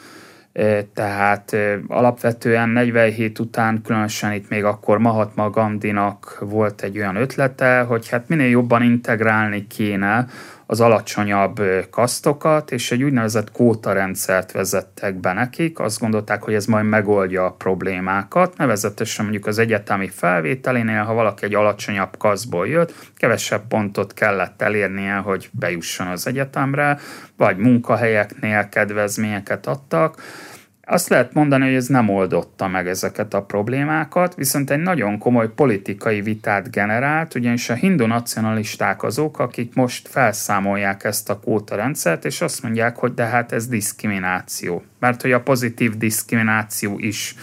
[0.53, 7.17] e, tehát e, alapvetően 47 után, különösen itt még akkor Mahatma Gandinak volt egy olyan
[7.17, 10.27] ötlete, hogy hát minél jobban integrálni kéne
[10.71, 15.79] az alacsonyabb kasztokat, és egy úgynevezett kótarendszert vezettek be nekik.
[15.79, 18.57] Azt gondolták, hogy ez majd megoldja a problémákat.
[18.57, 25.15] Nevezetesen mondjuk az egyetemi felvételénél, ha valaki egy alacsonyabb kaszból jött, kevesebb pontot kellett elérnie,
[25.15, 26.99] hogy bejusson az egyetemre,
[27.37, 30.23] vagy munkahelyeknél kedvezményeket adtak
[30.92, 35.48] Azt lehet mondani, hogy ez nem oldotta meg ezeket a problémákat, viszont egy nagyon komoly
[35.48, 42.40] politikai vitát generált, ugyanis a hindu nacionalisták azok, akik most felszámolják ezt a kvótarendszert, és
[42.40, 44.83] azt mondják, hogy de hát ez diszkrimináció.
[44.98, 47.35] Mert hogy a pozitív diszkrimináció is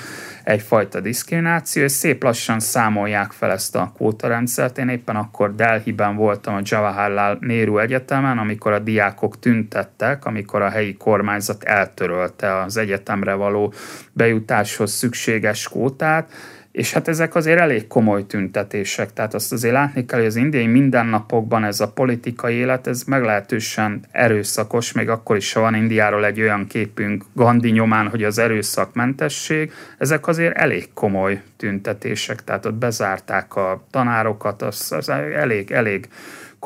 [0.48, 4.78] egyfajta diszkrimináció, és szép lassan számolják fel ezt a kvótarendszert.
[4.78, 10.70] Én éppen akkor Delhi-ben voltam a Jawaharlal Nehru Egyetemen, amikor a diákok tüntettek, amikor a
[10.70, 13.74] helyi kormányzat eltörölte az egyetemre való
[14.14, 16.32] bejutáshoz szükséges kvótát,
[16.78, 20.68] és hát ezek azért elég komoly tüntetések, tehát azt azért látni kell, hogy az indiai
[20.68, 26.42] mindennapokban ez a politikai élet, ez meglehetősen erőszakos, még akkor is, ha van Indiáról egy
[26.42, 33.56] olyan képünk Gandhi nyomán, hogy az erőszakmentesség, ezek azért elég komoly tüntetések, tehát ott bezárták
[33.56, 36.08] a tanárokat, az, az elég, elég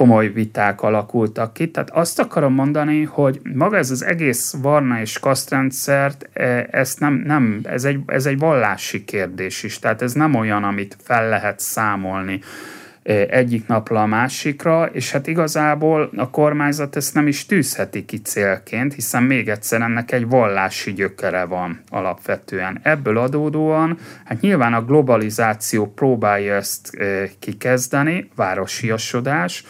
[0.01, 1.71] komoly viták alakultak ki.
[1.71, 7.13] Tehát azt akarom mondani, hogy maga ez az egész varna és kasztrendszert, e, ezt nem,
[7.25, 11.59] nem, ez, egy, ez egy vallási kérdés is, tehát ez nem olyan, amit fel lehet
[11.59, 12.39] számolni
[13.03, 18.17] e, egyik napra a másikra, és hát igazából a kormányzat ezt nem is tűzheti ki
[18.17, 22.79] célként, hiszen még egyszer ennek egy vallási gyökere van alapvetően.
[22.83, 29.63] Ebből adódóan, hát nyilván a globalizáció próbálja ezt e, kikezdeni, városiasodás,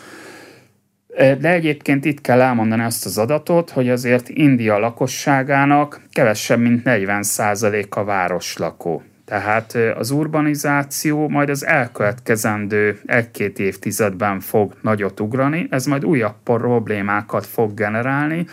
[1.18, 7.90] de egyébként itt kell elmondani azt az adatot, hogy azért India lakosságának kevesebb, mint 40%
[7.90, 9.04] a városlakó.
[9.26, 17.46] Tehát az urbanizáció majd az elkövetkezendő egy-két évtizedben fog nagyot ugrani, ez majd újabb problémákat
[17.46, 18.46] fog generálni,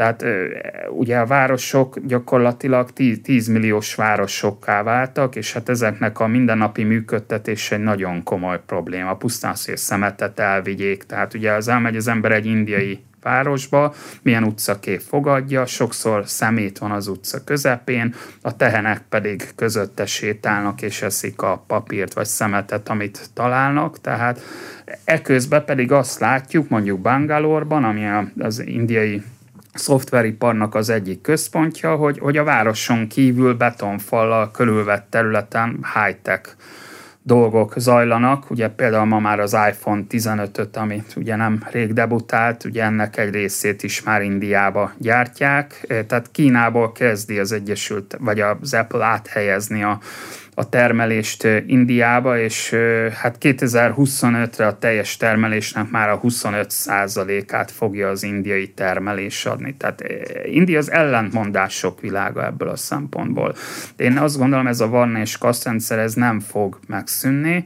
[0.00, 0.24] tehát
[0.90, 2.90] ugye a városok gyakorlatilag
[3.22, 9.16] 10 milliós városokká váltak, és hát ezeknek a mindennapi működtetése egy nagyon komoly probléma.
[9.16, 11.04] Pusztán szél szemetet elvigyék.
[11.04, 16.90] Tehát ugye az elmegy az ember egy indiai városba, milyen utcakép fogadja, sokszor szemét van
[16.90, 23.30] az utca közepén, a tehenek pedig közötte sétálnak és eszik a papírt vagy szemetet, amit
[23.34, 24.40] találnak, tehát
[25.04, 28.04] eközben pedig azt látjuk mondjuk Bangalore-ban, ami
[28.38, 29.22] az indiai
[29.74, 36.56] szoftveriparnak az egyik központja, hogy, hogy a városon kívül betonfallal körülvett területen high-tech
[37.22, 38.50] dolgok zajlanak.
[38.50, 43.30] Ugye például ma már az iPhone 15-öt, amit ugye nem rég debutált, ugye ennek egy
[43.30, 49.98] részét is már Indiába gyártják, tehát Kínából kezdi az Egyesült, vagy az Apple áthelyezni a
[50.54, 52.76] a termelést Indiába, és
[53.14, 59.74] hát 2025-re a teljes termelésnek már a 25%-át fogja az indiai termelés adni.
[59.76, 60.02] Tehát
[60.44, 63.54] India az ellentmondások világa ebből a szempontból.
[63.96, 67.64] Én azt gondolom, ez a Varna és kasztrendszer ez nem fog megszűnni,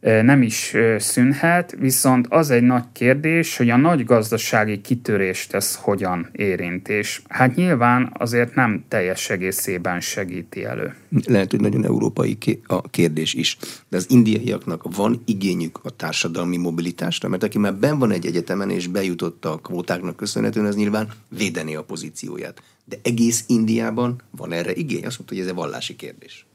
[0.00, 6.28] nem is szűnhet, viszont az egy nagy kérdés, hogy a nagy gazdasági kitörést ez hogyan
[6.32, 10.94] érint, és hát nyilván azért nem teljes egészében segíti elő.
[11.24, 13.56] Lehet, hogy nagyon európai a kérdés is,
[13.88, 18.70] de az indiaiaknak van igényük a társadalmi mobilitásra, mert aki már ben van egy egyetemen
[18.70, 22.62] és bejutott a kvótáknak köszönhetően, az nyilván védeni a pozícióját.
[22.84, 25.04] De egész Indiában van erre igény?
[25.06, 26.46] Azt mondta, hogy ez egy vallási kérdés.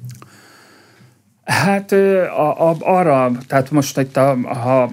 [1.44, 4.90] Hát a, a, arra, tehát most itt a, ha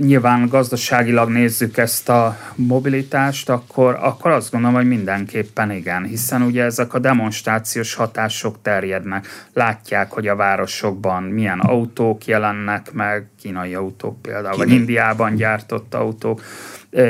[0.00, 6.64] nyilván gazdaságilag nézzük ezt a mobilitást, akkor, akkor azt gondolom, hogy mindenképpen igen, hiszen ugye
[6.64, 9.26] ezek a demonstrációs hatások terjednek.
[9.52, 14.68] Látják, hogy a városokban milyen autók jelennek meg, kínai autók például, Kínai.
[14.68, 16.42] vagy Indiában gyártott autók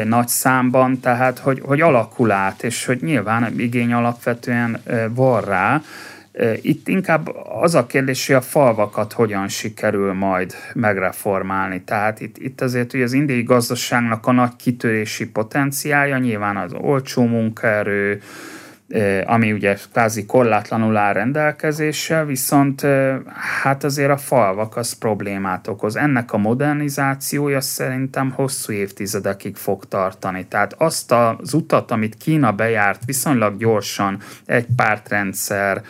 [0.05, 4.81] nagy számban, tehát hogy, hogy alakul át, és hogy nyilván igény alapvetően
[5.15, 5.83] van rá,
[6.63, 7.29] itt inkább
[7.61, 11.83] az a kérdés, hogy a falvakat hogyan sikerül majd megreformálni.
[11.83, 17.25] Tehát itt, itt azért hogy az indiai gazdaságnak a nagy kitörési potenciája nyilván az olcsó
[17.27, 18.21] munkaerő,
[19.25, 22.87] ami ugye kvázi korlátlanul áll rendelkezésre, viszont
[23.63, 25.97] hát azért a falvak az problémát okoz.
[25.97, 30.47] Ennek a modernizációja szerintem hosszú évtizedekig fog tartani.
[30.47, 35.83] Tehát azt az utat, amit Kína bejárt viszonylag gyorsan, egy pártrendszer,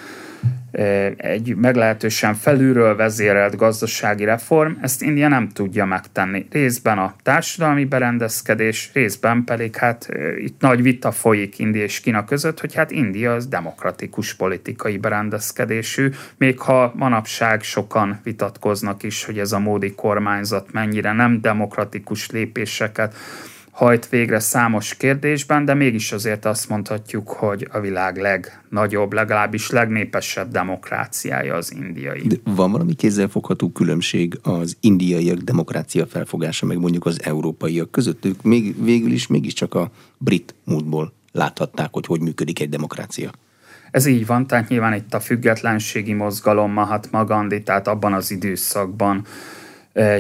[1.17, 6.47] egy meglehetősen felülről vezérelt gazdasági reform, ezt India nem tudja megtenni.
[6.51, 12.61] Részben a társadalmi berendezkedés, részben pedig hát itt nagy vita folyik India és Kína között,
[12.61, 19.53] hogy hát India az demokratikus politikai berendezkedésű, még ha manapság sokan vitatkoznak is, hogy ez
[19.53, 23.15] a módi kormányzat mennyire nem demokratikus lépéseket
[23.71, 30.51] hajt végre számos kérdésben, de mégis azért azt mondhatjuk, hogy a világ legnagyobb, legalábbis legnépesebb
[30.51, 32.21] demokráciája az indiai.
[32.27, 38.25] De van valami kézzelfogható különbség az indiaiak demokrácia felfogása, meg mondjuk az európaiak között?
[38.25, 43.31] Ők még, végül is mégiscsak a brit múltból láthatták, hogy hogy működik egy demokrácia.
[43.91, 49.25] Ez így van, tehát nyilván itt a függetlenségi mozgalom Mahatma Gandhi, tehát abban az időszakban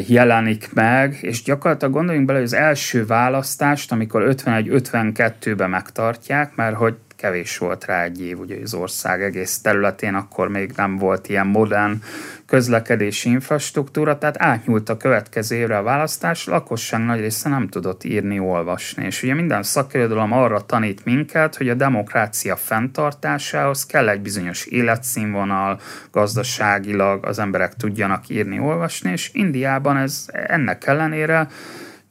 [0.06, 6.96] jelenik meg, és gyakorlatilag gondoljunk bele, hogy az első választást, amikor 51-52-ben megtartják, mert hogy
[7.20, 11.46] kevés volt rá egy év, ugye az ország egész területén akkor még nem volt ilyen
[11.46, 12.02] modern
[12.46, 18.38] közlekedési infrastruktúra, tehát átnyúlt a következő évre a választás, lakosság nagy része nem tudott írni,
[18.38, 19.04] olvasni.
[19.04, 25.80] És ugye minden szakirodalom arra tanít minket, hogy a demokrácia fenntartásához kell egy bizonyos életszínvonal,
[26.10, 31.48] gazdaságilag az emberek tudjanak írni, olvasni, és Indiában ez ennek ellenére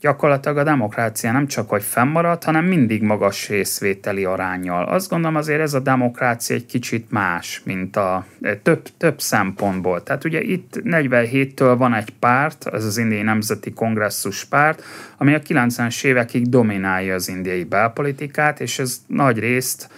[0.01, 4.83] gyakorlatilag a demokrácia nem csak hogy fennmaradt, hanem mindig magas részvételi arányjal.
[4.85, 10.03] Azt gondolom azért ez a demokrácia egy kicsit más, mint a e, több, több szempontból.
[10.03, 14.83] Tehát ugye itt 47-től van egy párt, az az indiai nemzeti kongresszus párt,
[15.17, 19.89] ami a 90-es évekig dominálja az indiai belpolitikát, és ez nagy részt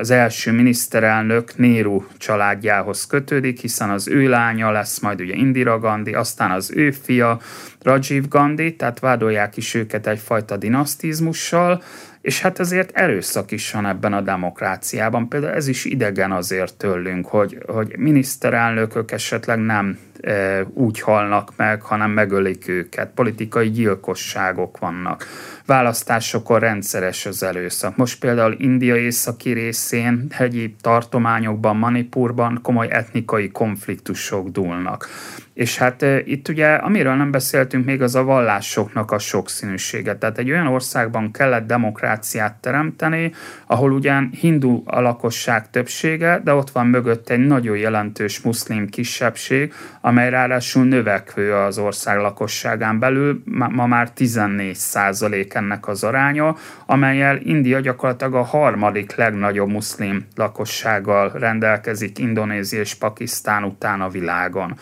[0.00, 6.12] az első miniszterelnök Néru családjához kötődik, hiszen az ő lánya lesz majd ugye Indira Gandhi,
[6.12, 7.40] aztán az ő fia
[7.84, 11.82] Rajiv Gandhi, tehát vádolják is őket egyfajta dinasztizmussal,
[12.20, 15.28] és hát ezért erőszak is van ebben a demokráciában.
[15.28, 21.82] Például ez is idegen azért tőlünk, hogy, hogy miniszterelnökök esetleg nem e, úgy halnak meg,
[21.82, 23.10] hanem megölik őket.
[23.14, 25.26] Politikai gyilkosságok vannak
[25.66, 27.96] választásokon rendszeres az előszak.
[27.96, 35.08] Most például India északi részén, hegyi tartományokban, Manipurban komoly etnikai konfliktusok dúlnak.
[35.54, 40.16] És hát itt ugye, amiről nem beszéltünk még, az a vallásoknak a sokszínűsége.
[40.16, 43.32] Tehát egy olyan országban kellett demokráciát teremteni,
[43.66, 49.72] ahol ugyan hindu a lakosság többsége, de ott van mögött egy nagyon jelentős muszlim kisebbség,
[50.00, 57.36] amely ráadásul növekvő az ország lakosságán belül, ma már 14 százalék ennek az aránya, amelyel
[57.36, 64.78] India gyakorlatilag a harmadik legnagyobb muszlim lakossággal rendelkezik Indonézia és Pakisztán után a világon.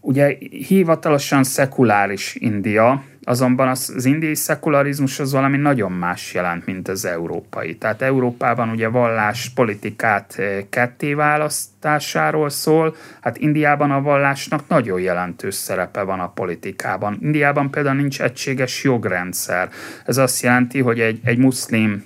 [0.00, 6.88] Ugye hivatalosan szekuláris India, azonban az, az indiai szekularizmus az valami nagyon más jelent, mint
[6.88, 7.76] az európai.
[7.76, 10.38] Tehát Európában ugye vallás politikát
[10.70, 17.18] ketté választásáról szól, hát Indiában a vallásnak nagyon jelentős szerepe van a politikában.
[17.20, 19.68] Indiában például nincs egységes jogrendszer.
[20.04, 22.04] Ez azt jelenti, hogy egy, egy muszlim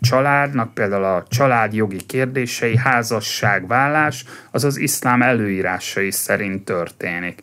[0.00, 7.40] családnak, például a családjogi kérdései, házasság, vállás, az az iszlám előírásai szerint történik.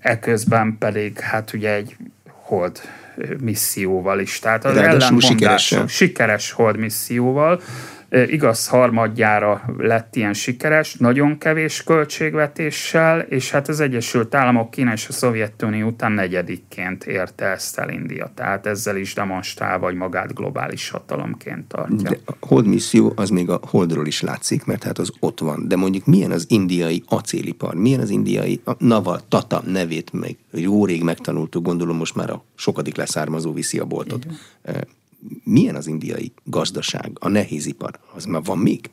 [0.00, 2.80] Eközben pedig hát ugye egy hold
[3.40, 4.38] misszióval is.
[4.38, 7.60] Tehát az ellentmondások sikeres hold misszióval,
[8.10, 15.08] Igaz, harmadjára lett ilyen sikeres, nagyon kevés költségvetéssel, és hát az Egyesült Államok, Kína és
[15.08, 18.30] a Szovjetunió után negyedikként érte ezt el India.
[18.34, 22.10] Tehát ezzel is demonstrál, vagy magát globális hatalomként tartja.
[22.10, 25.68] De a hold misszió az még a holdról is látszik, mert hát az ott van.
[25.68, 30.86] De mondjuk milyen az indiai acélipar, milyen az indiai a Naval Tata nevét meg jó
[30.86, 34.24] rég megtanultuk, gondolom most már a sokadik leszármazó viszi a boltot.
[34.24, 34.86] Igen
[35.44, 37.98] milyen az indiai gazdaság, a nehézipar?
[38.14, 38.90] Az már van még?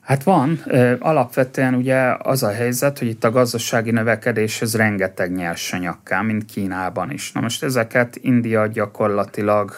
[0.00, 0.58] Hát van.
[0.98, 7.10] Alapvetően ugye az a helyzet, hogy itt a gazdasági növekedéshez rengeteg nyersanyag kell, mint Kínában
[7.10, 7.32] is.
[7.32, 9.72] Na most ezeket India gyakorlatilag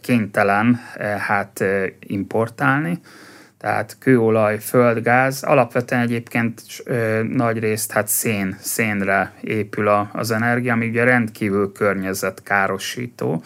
[0.00, 0.80] kénytelen
[1.18, 1.64] hát
[2.00, 3.00] importálni,
[3.58, 6.62] tehát kőolaj, földgáz, alapvetően egyébként
[7.28, 13.42] nagy részt hát szén, szénre épül a, az energia, ami ugye rendkívül környezetkárosító.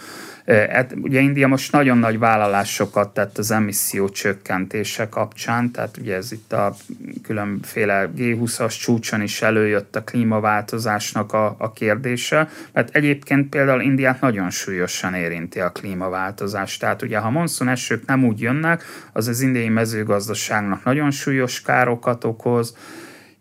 [0.46, 6.32] Hát ugye India most nagyon nagy vállalásokat tett az emisszió csökkentése kapcsán, tehát ugye ez
[6.32, 6.74] itt a
[7.22, 14.50] különféle G20-as csúcson is előjött a klímaváltozásnak a, a kérdése, mert egyébként például Indiát nagyon
[14.50, 16.76] súlyosan érinti a klímaváltozás.
[16.76, 22.24] Tehát ugye ha monszun esők nem úgy jönnek, az az indiai mezőgazdaságnak nagyon súlyos károkat
[22.24, 22.76] okoz,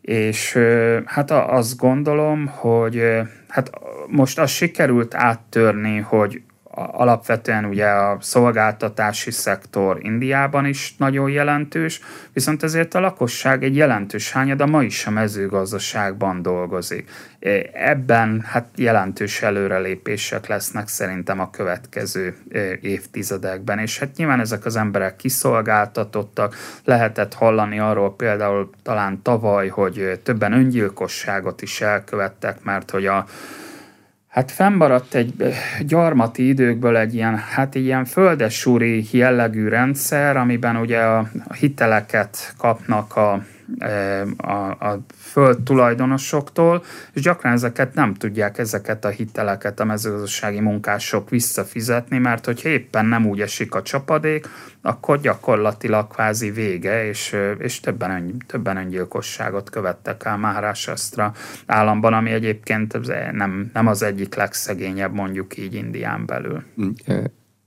[0.02, 0.60] és
[1.06, 3.02] hát azt gondolom, hogy
[3.48, 3.70] hát
[4.08, 6.42] most az sikerült áttörni, hogy
[6.76, 12.00] alapvetően ugye a szolgáltatási szektor Indiában is nagyon jelentős,
[12.34, 17.10] viszont ezért a lakosság egy jelentős hányada ma is a mezőgazdaságban dolgozik.
[17.40, 24.66] E, ebben hát jelentős előrelépések lesznek szerintem a következő e, évtizedekben, és hát nyilván ezek
[24.66, 32.92] az emberek kiszolgáltatottak, lehetett hallani arról például talán tavaly, hogy többen öngyilkosságot is elkövettek, mert
[32.92, 33.26] hogy a
[34.36, 35.34] Hát fennmaradt egy
[35.80, 41.30] gyarmati időkből egy ilyen, hát ilyen földesúri jellegű rendszer, amiben ugye a
[41.60, 43.44] hiteleket kapnak a,
[44.38, 51.30] a, a föld tulajdonosoktól, és gyakran ezeket nem tudják ezeket a hiteleket a mezőgazdasági munkások
[51.30, 54.48] visszafizetni, mert hogyha éppen nem úgy esik a csapadék,
[54.82, 61.34] akkor gyakorlatilag kvázi vége, és, és többen, többen öngyilkosságot követtek el Maharashtra
[61.66, 62.98] államban, ami egyébként
[63.32, 66.64] nem, nem az egyik legszegényebb mondjuk így Indián belül.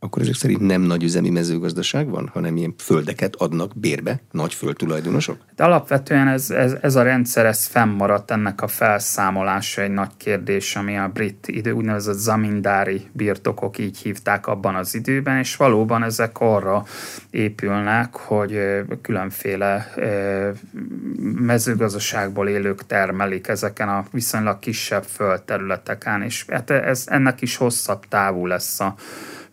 [0.01, 5.36] Akkor ezek szerint nem nagy üzemi mezőgazdaság van, hanem ilyen földeket adnak bérbe nagy földtulajdonosok?
[5.57, 10.76] De alapvetően ez, ez, ez a rendszer, ez fennmaradt, ennek a felszámolása egy nagy kérdés,
[10.76, 16.40] ami a brit idő, úgynevezett zamindári birtokok így hívták abban az időben, és valóban ezek
[16.40, 16.84] arra
[17.30, 18.59] épülnek, hogy
[19.03, 19.92] különféle
[21.20, 28.46] mezőgazdaságból élők termelik ezeken a viszonylag kisebb földterületeken, és hát ez, ennek is hosszabb távú
[28.46, 28.94] lesz a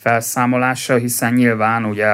[0.05, 2.07] felszámolása, hiszen nyilván ugye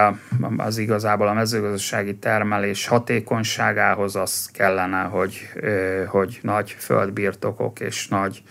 [0.58, 5.38] az igazából a mezőgazdasági termelés hatékonyságához az kellene, hogy,
[6.08, 8.44] hogy nagy földbirtokok és nagy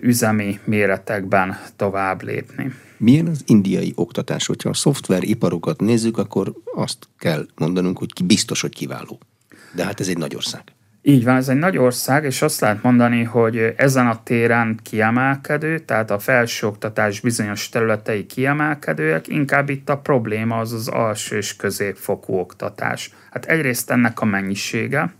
[0.00, 2.74] üzemi méretekben tovább lépni.
[2.96, 4.46] Milyen az indiai oktatás?
[4.46, 9.20] Hogyha a szoftveriparokat nézzük, akkor azt kell mondanunk, hogy biztos, hogy kiváló.
[9.74, 10.62] De hát ez egy nagy ország.
[11.04, 15.78] Így van, ez egy nagy ország, és azt lehet mondani, hogy ezen a téren kiemelkedő,
[15.78, 22.34] tehát a felsőoktatás bizonyos területei kiemelkedőek, inkább itt a probléma az az alső és középfokú
[22.34, 23.10] oktatás.
[23.30, 25.12] Hát egyrészt ennek a mennyisége,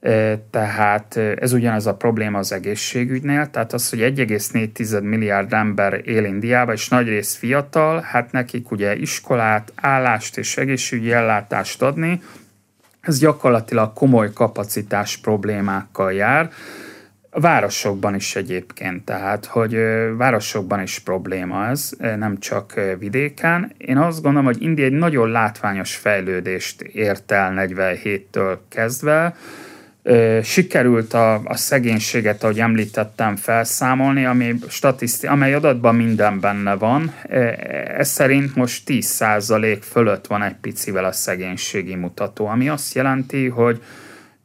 [0.00, 6.24] e, tehát ez ugyanaz a probléma az egészségügynél, tehát az, hogy 1,4 milliárd ember él
[6.24, 12.20] Indiában, és nagyrészt fiatal, hát nekik ugye iskolát, állást és egészségügyi ellátást adni,
[13.00, 16.50] ez gyakorlatilag komoly kapacitás problémákkal jár.
[17.30, 19.76] A városokban is egyébként, tehát, hogy
[20.16, 23.72] városokban is probléma ez, nem csak vidéken.
[23.78, 29.36] Én azt gondolom, hogy India egy nagyon látványos fejlődést ért el 47-től kezdve,
[30.42, 37.14] sikerült a, a szegénységet, ahogy említettem, felszámolni, ami statiszti, amely adatban minden benne van.
[37.96, 43.82] Ez szerint most 10% fölött van egy picivel a szegénységi mutató, ami azt jelenti, hogy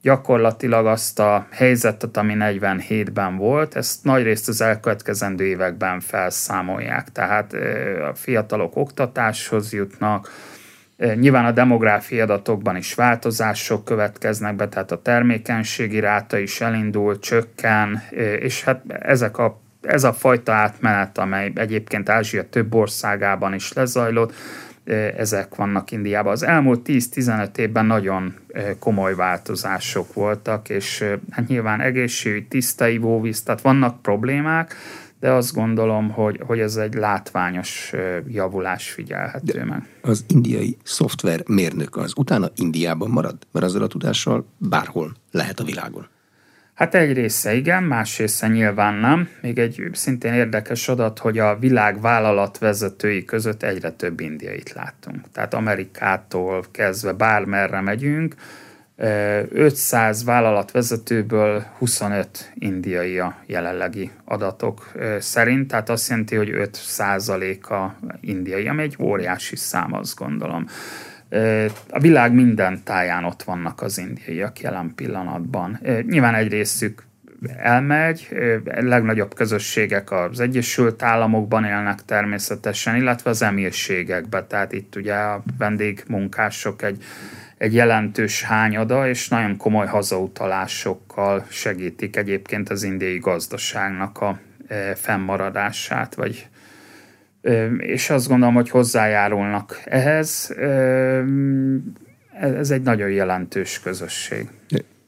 [0.02, 7.12] gyakorlatilag azt a helyzetet, ami 47-ben volt, ezt nagyrészt az elkövetkezendő években felszámolják.
[7.12, 7.54] Tehát
[8.12, 10.30] a fiatalok oktatáshoz jutnak,
[10.98, 18.02] Nyilván a demográfiai adatokban is változások következnek be, tehát a termékenységi ráta is elindul, csökken,
[18.40, 24.34] és hát ezek a, ez a fajta átmenet, amely egyébként Ázsia több országában is lezajlott,
[25.18, 26.32] ezek vannak Indiában.
[26.32, 28.36] Az elmúlt 10-15 évben nagyon
[28.80, 34.76] komoly változások voltak, és hát nyilván egészségügy, tiszta ivóvíz, tehát vannak problémák,
[35.20, 37.94] de azt gondolom, hogy, hogy ez egy látványos
[38.28, 39.88] javulás figyelhető de meg.
[40.02, 43.38] Az indiai szoftver mérnök az utána Indiában marad?
[43.52, 46.08] Mert azzal a tudással bárhol lehet a világon.
[46.74, 49.30] Hát egy része igen, más része nyilván nem.
[49.42, 55.32] Még egy szintén érdekes adat, hogy a világ vállalat vezetői között egyre több indiait látunk.
[55.32, 58.36] Tehát Amerikától kezdve bármerre megyünk,
[58.98, 66.80] 500 vállalatvezetőből 25 indiai a jelenlegi adatok szerint, tehát azt jelenti, hogy 5
[67.62, 70.68] a indiai, ami egy óriási szám, azt gondolom.
[71.90, 75.80] A világ minden táján ott vannak az indiaiak jelen pillanatban.
[76.08, 77.04] Nyilván egy részük
[77.58, 78.28] elmegy,
[78.64, 86.82] legnagyobb közösségek az Egyesült Államokban élnek természetesen, illetve az emírségekben, tehát itt ugye a vendégmunkások
[86.82, 87.04] egy
[87.66, 96.16] egy jelentős hányada, és nagyon komoly hazautalásokkal segítik egyébként az indiai gazdaságnak a e, fennmaradását,
[96.16, 96.48] vagy
[97.42, 100.54] e, és azt gondolom, hogy hozzájárulnak ehhez.
[100.58, 101.24] E,
[102.42, 104.50] ez egy nagyon jelentős közösség.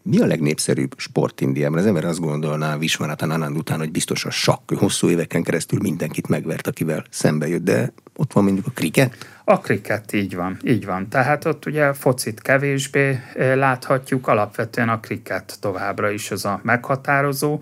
[0.01, 1.79] Mi a legnépszerűbb sport Indiában?
[1.79, 6.27] Az ember azt gondolná Viswanathan Anand után, hogy biztos a sakk hosszú éveken keresztül mindenkit
[6.27, 9.36] megvert, akivel szembe jött, de ott van mondjuk a kriket?
[9.49, 11.09] A kriket, így van, így van.
[11.09, 17.61] Tehát ott ugye focit kevésbé láthatjuk, alapvetően a kriket továbbra is az a meghatározó.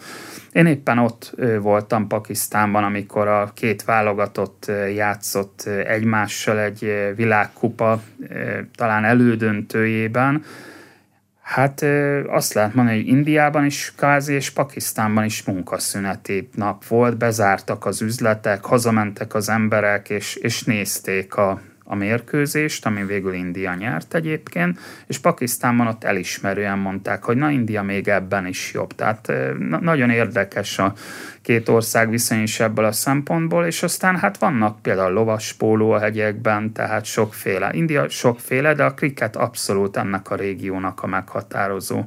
[0.52, 8.02] Én éppen ott voltam Pakisztánban, amikor a két válogatott játszott egymással egy világkupa,
[8.76, 10.44] talán elődöntőjében,
[11.42, 11.86] Hát
[12.28, 18.02] azt lehet mondani, hogy Indiában is kázi és Pakisztánban is munkaszüneti nap volt, bezártak az
[18.02, 24.80] üzletek, hazamentek az emberek, és, és nézték a, a mérkőzést, ami végül India nyert egyébként,
[25.08, 28.96] és Pakisztánban ott elismerően mondták, hogy na India még ebben is jobb.
[28.96, 30.94] Tehát na- nagyon érdekes a
[31.42, 36.74] két ország viszony is ebből a szempontból, és aztán hát vannak például lovaspóló a hegyekben,
[36.74, 37.70] tehát sokféle.
[37.74, 42.04] India sokféle, de a kriket abszolút ennek a régiónak a meghatározó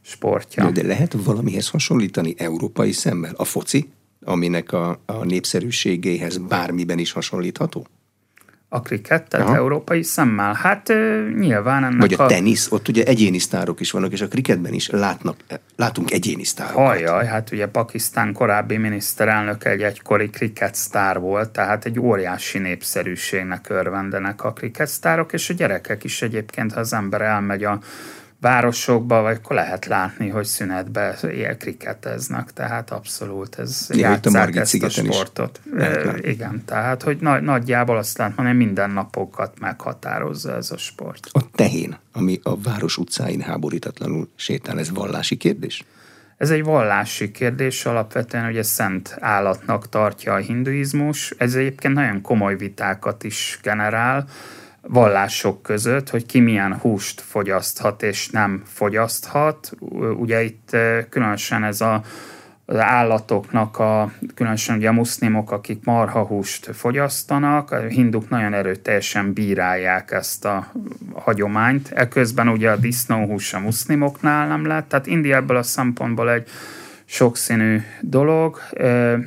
[0.00, 0.70] sportja.
[0.70, 3.32] De lehet valamihez hasonlítani európai szemmel?
[3.36, 3.88] A foci,
[4.24, 7.86] aminek a, a népszerűségéhez bármiben is hasonlítható?
[8.74, 9.56] A krikettet Aha.
[9.56, 10.52] európai szemmel?
[10.54, 10.92] Hát
[11.38, 14.72] nyilván ennek Vagy a, a tenisz, ott ugye egyéni sztárok is vannak, és a kriketben
[14.72, 15.36] is látnak,
[15.76, 16.84] látunk egyéni sztárokat.
[16.84, 23.66] Hajjaj, hát ugye Pakisztán korábbi miniszterelnök egy egykori kriket sztár volt, tehát egy óriási népszerűségnek
[23.68, 27.78] örvendenek a kriket sztárok, és a gyerekek is egyébként, ha az ember elmegy a
[28.44, 34.58] városokba, vagy akkor lehet látni, hogy szünetbe ilyen kriketeznek, tehát abszolút ez ja, játszák a
[34.58, 35.60] ezt a sportot.
[35.78, 41.28] E, igen, tehát hogy nagy, nagyjából azt lehet mondani, minden napokat meghatározza ez a sport.
[41.32, 45.84] A tehén, ami a város utcáin háborítatlanul sétál, ez vallási kérdés?
[46.36, 51.34] Ez egy vallási kérdés, alapvetően ugye szent állatnak tartja a hinduizmus.
[51.38, 54.26] Ez egyébként nagyon komoly vitákat is generál
[54.86, 59.72] vallások között, hogy ki milyen húst fogyaszthat és nem fogyaszthat.
[60.18, 60.76] Ugye itt
[61.08, 62.02] különösen ez a
[62.66, 70.10] az állatoknak, a, különösen ugye a muszlimok, akik marhahúst fogyasztanak, a hinduk nagyon erőteljesen bírálják
[70.10, 70.72] ezt a
[71.14, 71.90] hagyományt.
[71.90, 76.48] Eközben ugye a disznóhús a muszlimoknál nem lett, tehát India ebből a szempontból egy
[77.04, 78.58] sokszínű dolog.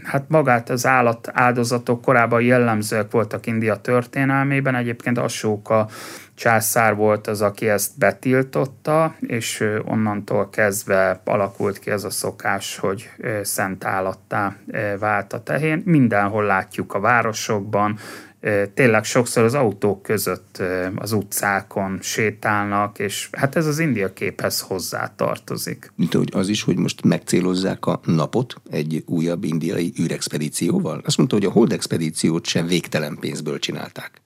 [0.04, 5.88] Hát magát az állat áldozatok korábban jellemzőek voltak India történelmében, egyébként Asóka
[6.36, 13.10] császár volt az, aki ezt betiltotta, és onnantól kezdve alakult ki ez a szokás, hogy
[13.42, 14.56] szent állattá
[15.00, 15.82] vált a tehén.
[15.86, 17.98] Mindenhol látjuk a városokban,
[18.74, 20.62] tényleg sokszor az autók között
[20.96, 25.92] az utcákon sétálnak, és hát ez az India képhez hozzá tartozik.
[25.96, 31.02] Mint hogy az is, hogy most megcélozzák a napot egy újabb indiai űrexpedícióval?
[31.06, 34.22] Azt mondta, hogy a hold expedíciót sem végtelen pénzből csinálták.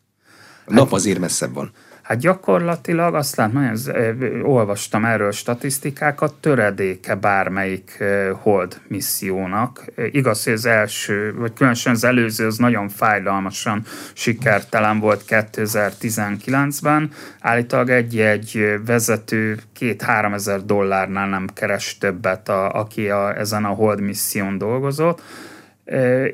[0.65, 1.71] A nap hát, azért messzebb van.
[2.11, 8.03] Hát gyakorlatilag azt látom, hogy olvastam erről statisztikákat, töredéke bármelyik
[8.41, 9.85] hold missziónak.
[10.11, 13.83] Igaz, hogy az első, vagy különösen az előző, az nagyon fájdalmasan
[14.13, 17.11] sikertelen volt 2019-ben.
[17.39, 24.01] Állítólag egy-egy vezető két-három ezer dollárnál nem keres többet, a, aki a, ezen a hold
[24.01, 25.21] misszión dolgozott.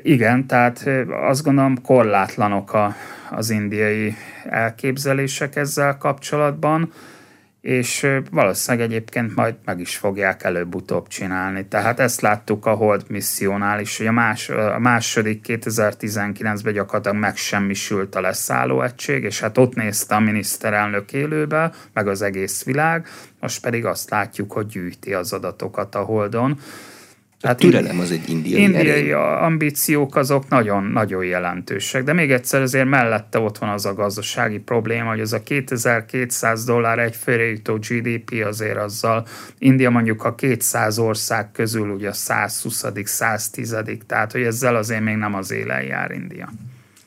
[0.02, 0.88] Igen, tehát
[1.28, 2.94] azt gondolom korlátlanok a,
[3.30, 4.14] az indiai
[4.44, 6.92] elképzelések ezzel kapcsolatban,
[7.60, 11.66] és valószínűleg egyébként majd meg is fogják előbb-utóbb csinálni.
[11.66, 18.14] Tehát ezt láttuk a Hold missziónál is, hogy a, más, a második 2019-ben gyakorlatilag megsemmisült
[18.14, 23.06] a leszálló egység, és hát ott nézte a miniszterelnök élőbe, meg az egész világ,
[23.40, 26.60] most pedig azt látjuk, hogy gyűjti az adatokat a Holdon.
[27.40, 29.12] A türelem az egy indiai Indiai erény.
[29.42, 34.58] ambíciók azok nagyon, nagyon jelentősek, de még egyszer azért mellette ott van az a gazdasági
[34.58, 39.26] probléma, hogy az a 2200 dollár egyfőre jutó GDP azért azzal
[39.58, 43.76] India mondjuk a 200 ország közül ugye a 120 110
[44.06, 46.48] tehát hogy ezzel azért még nem az élen jár India.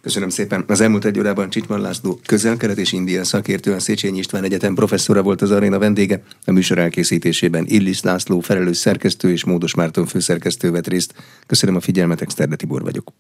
[0.02, 0.64] Köszönöm szépen.
[0.68, 5.22] Az elmúlt egy órában Csicsman László közel-kelet és India szakértő, a Széchenyi István Egyetem professzora
[5.22, 6.24] volt az aréna vendége.
[6.46, 11.14] A műsor elkészítésében Illis László felelős szerkesztő és Módos Márton főszerkesztő vett részt.
[11.48, 13.14] Köszönöm a figyelmet, Exterde Tibor vagyok.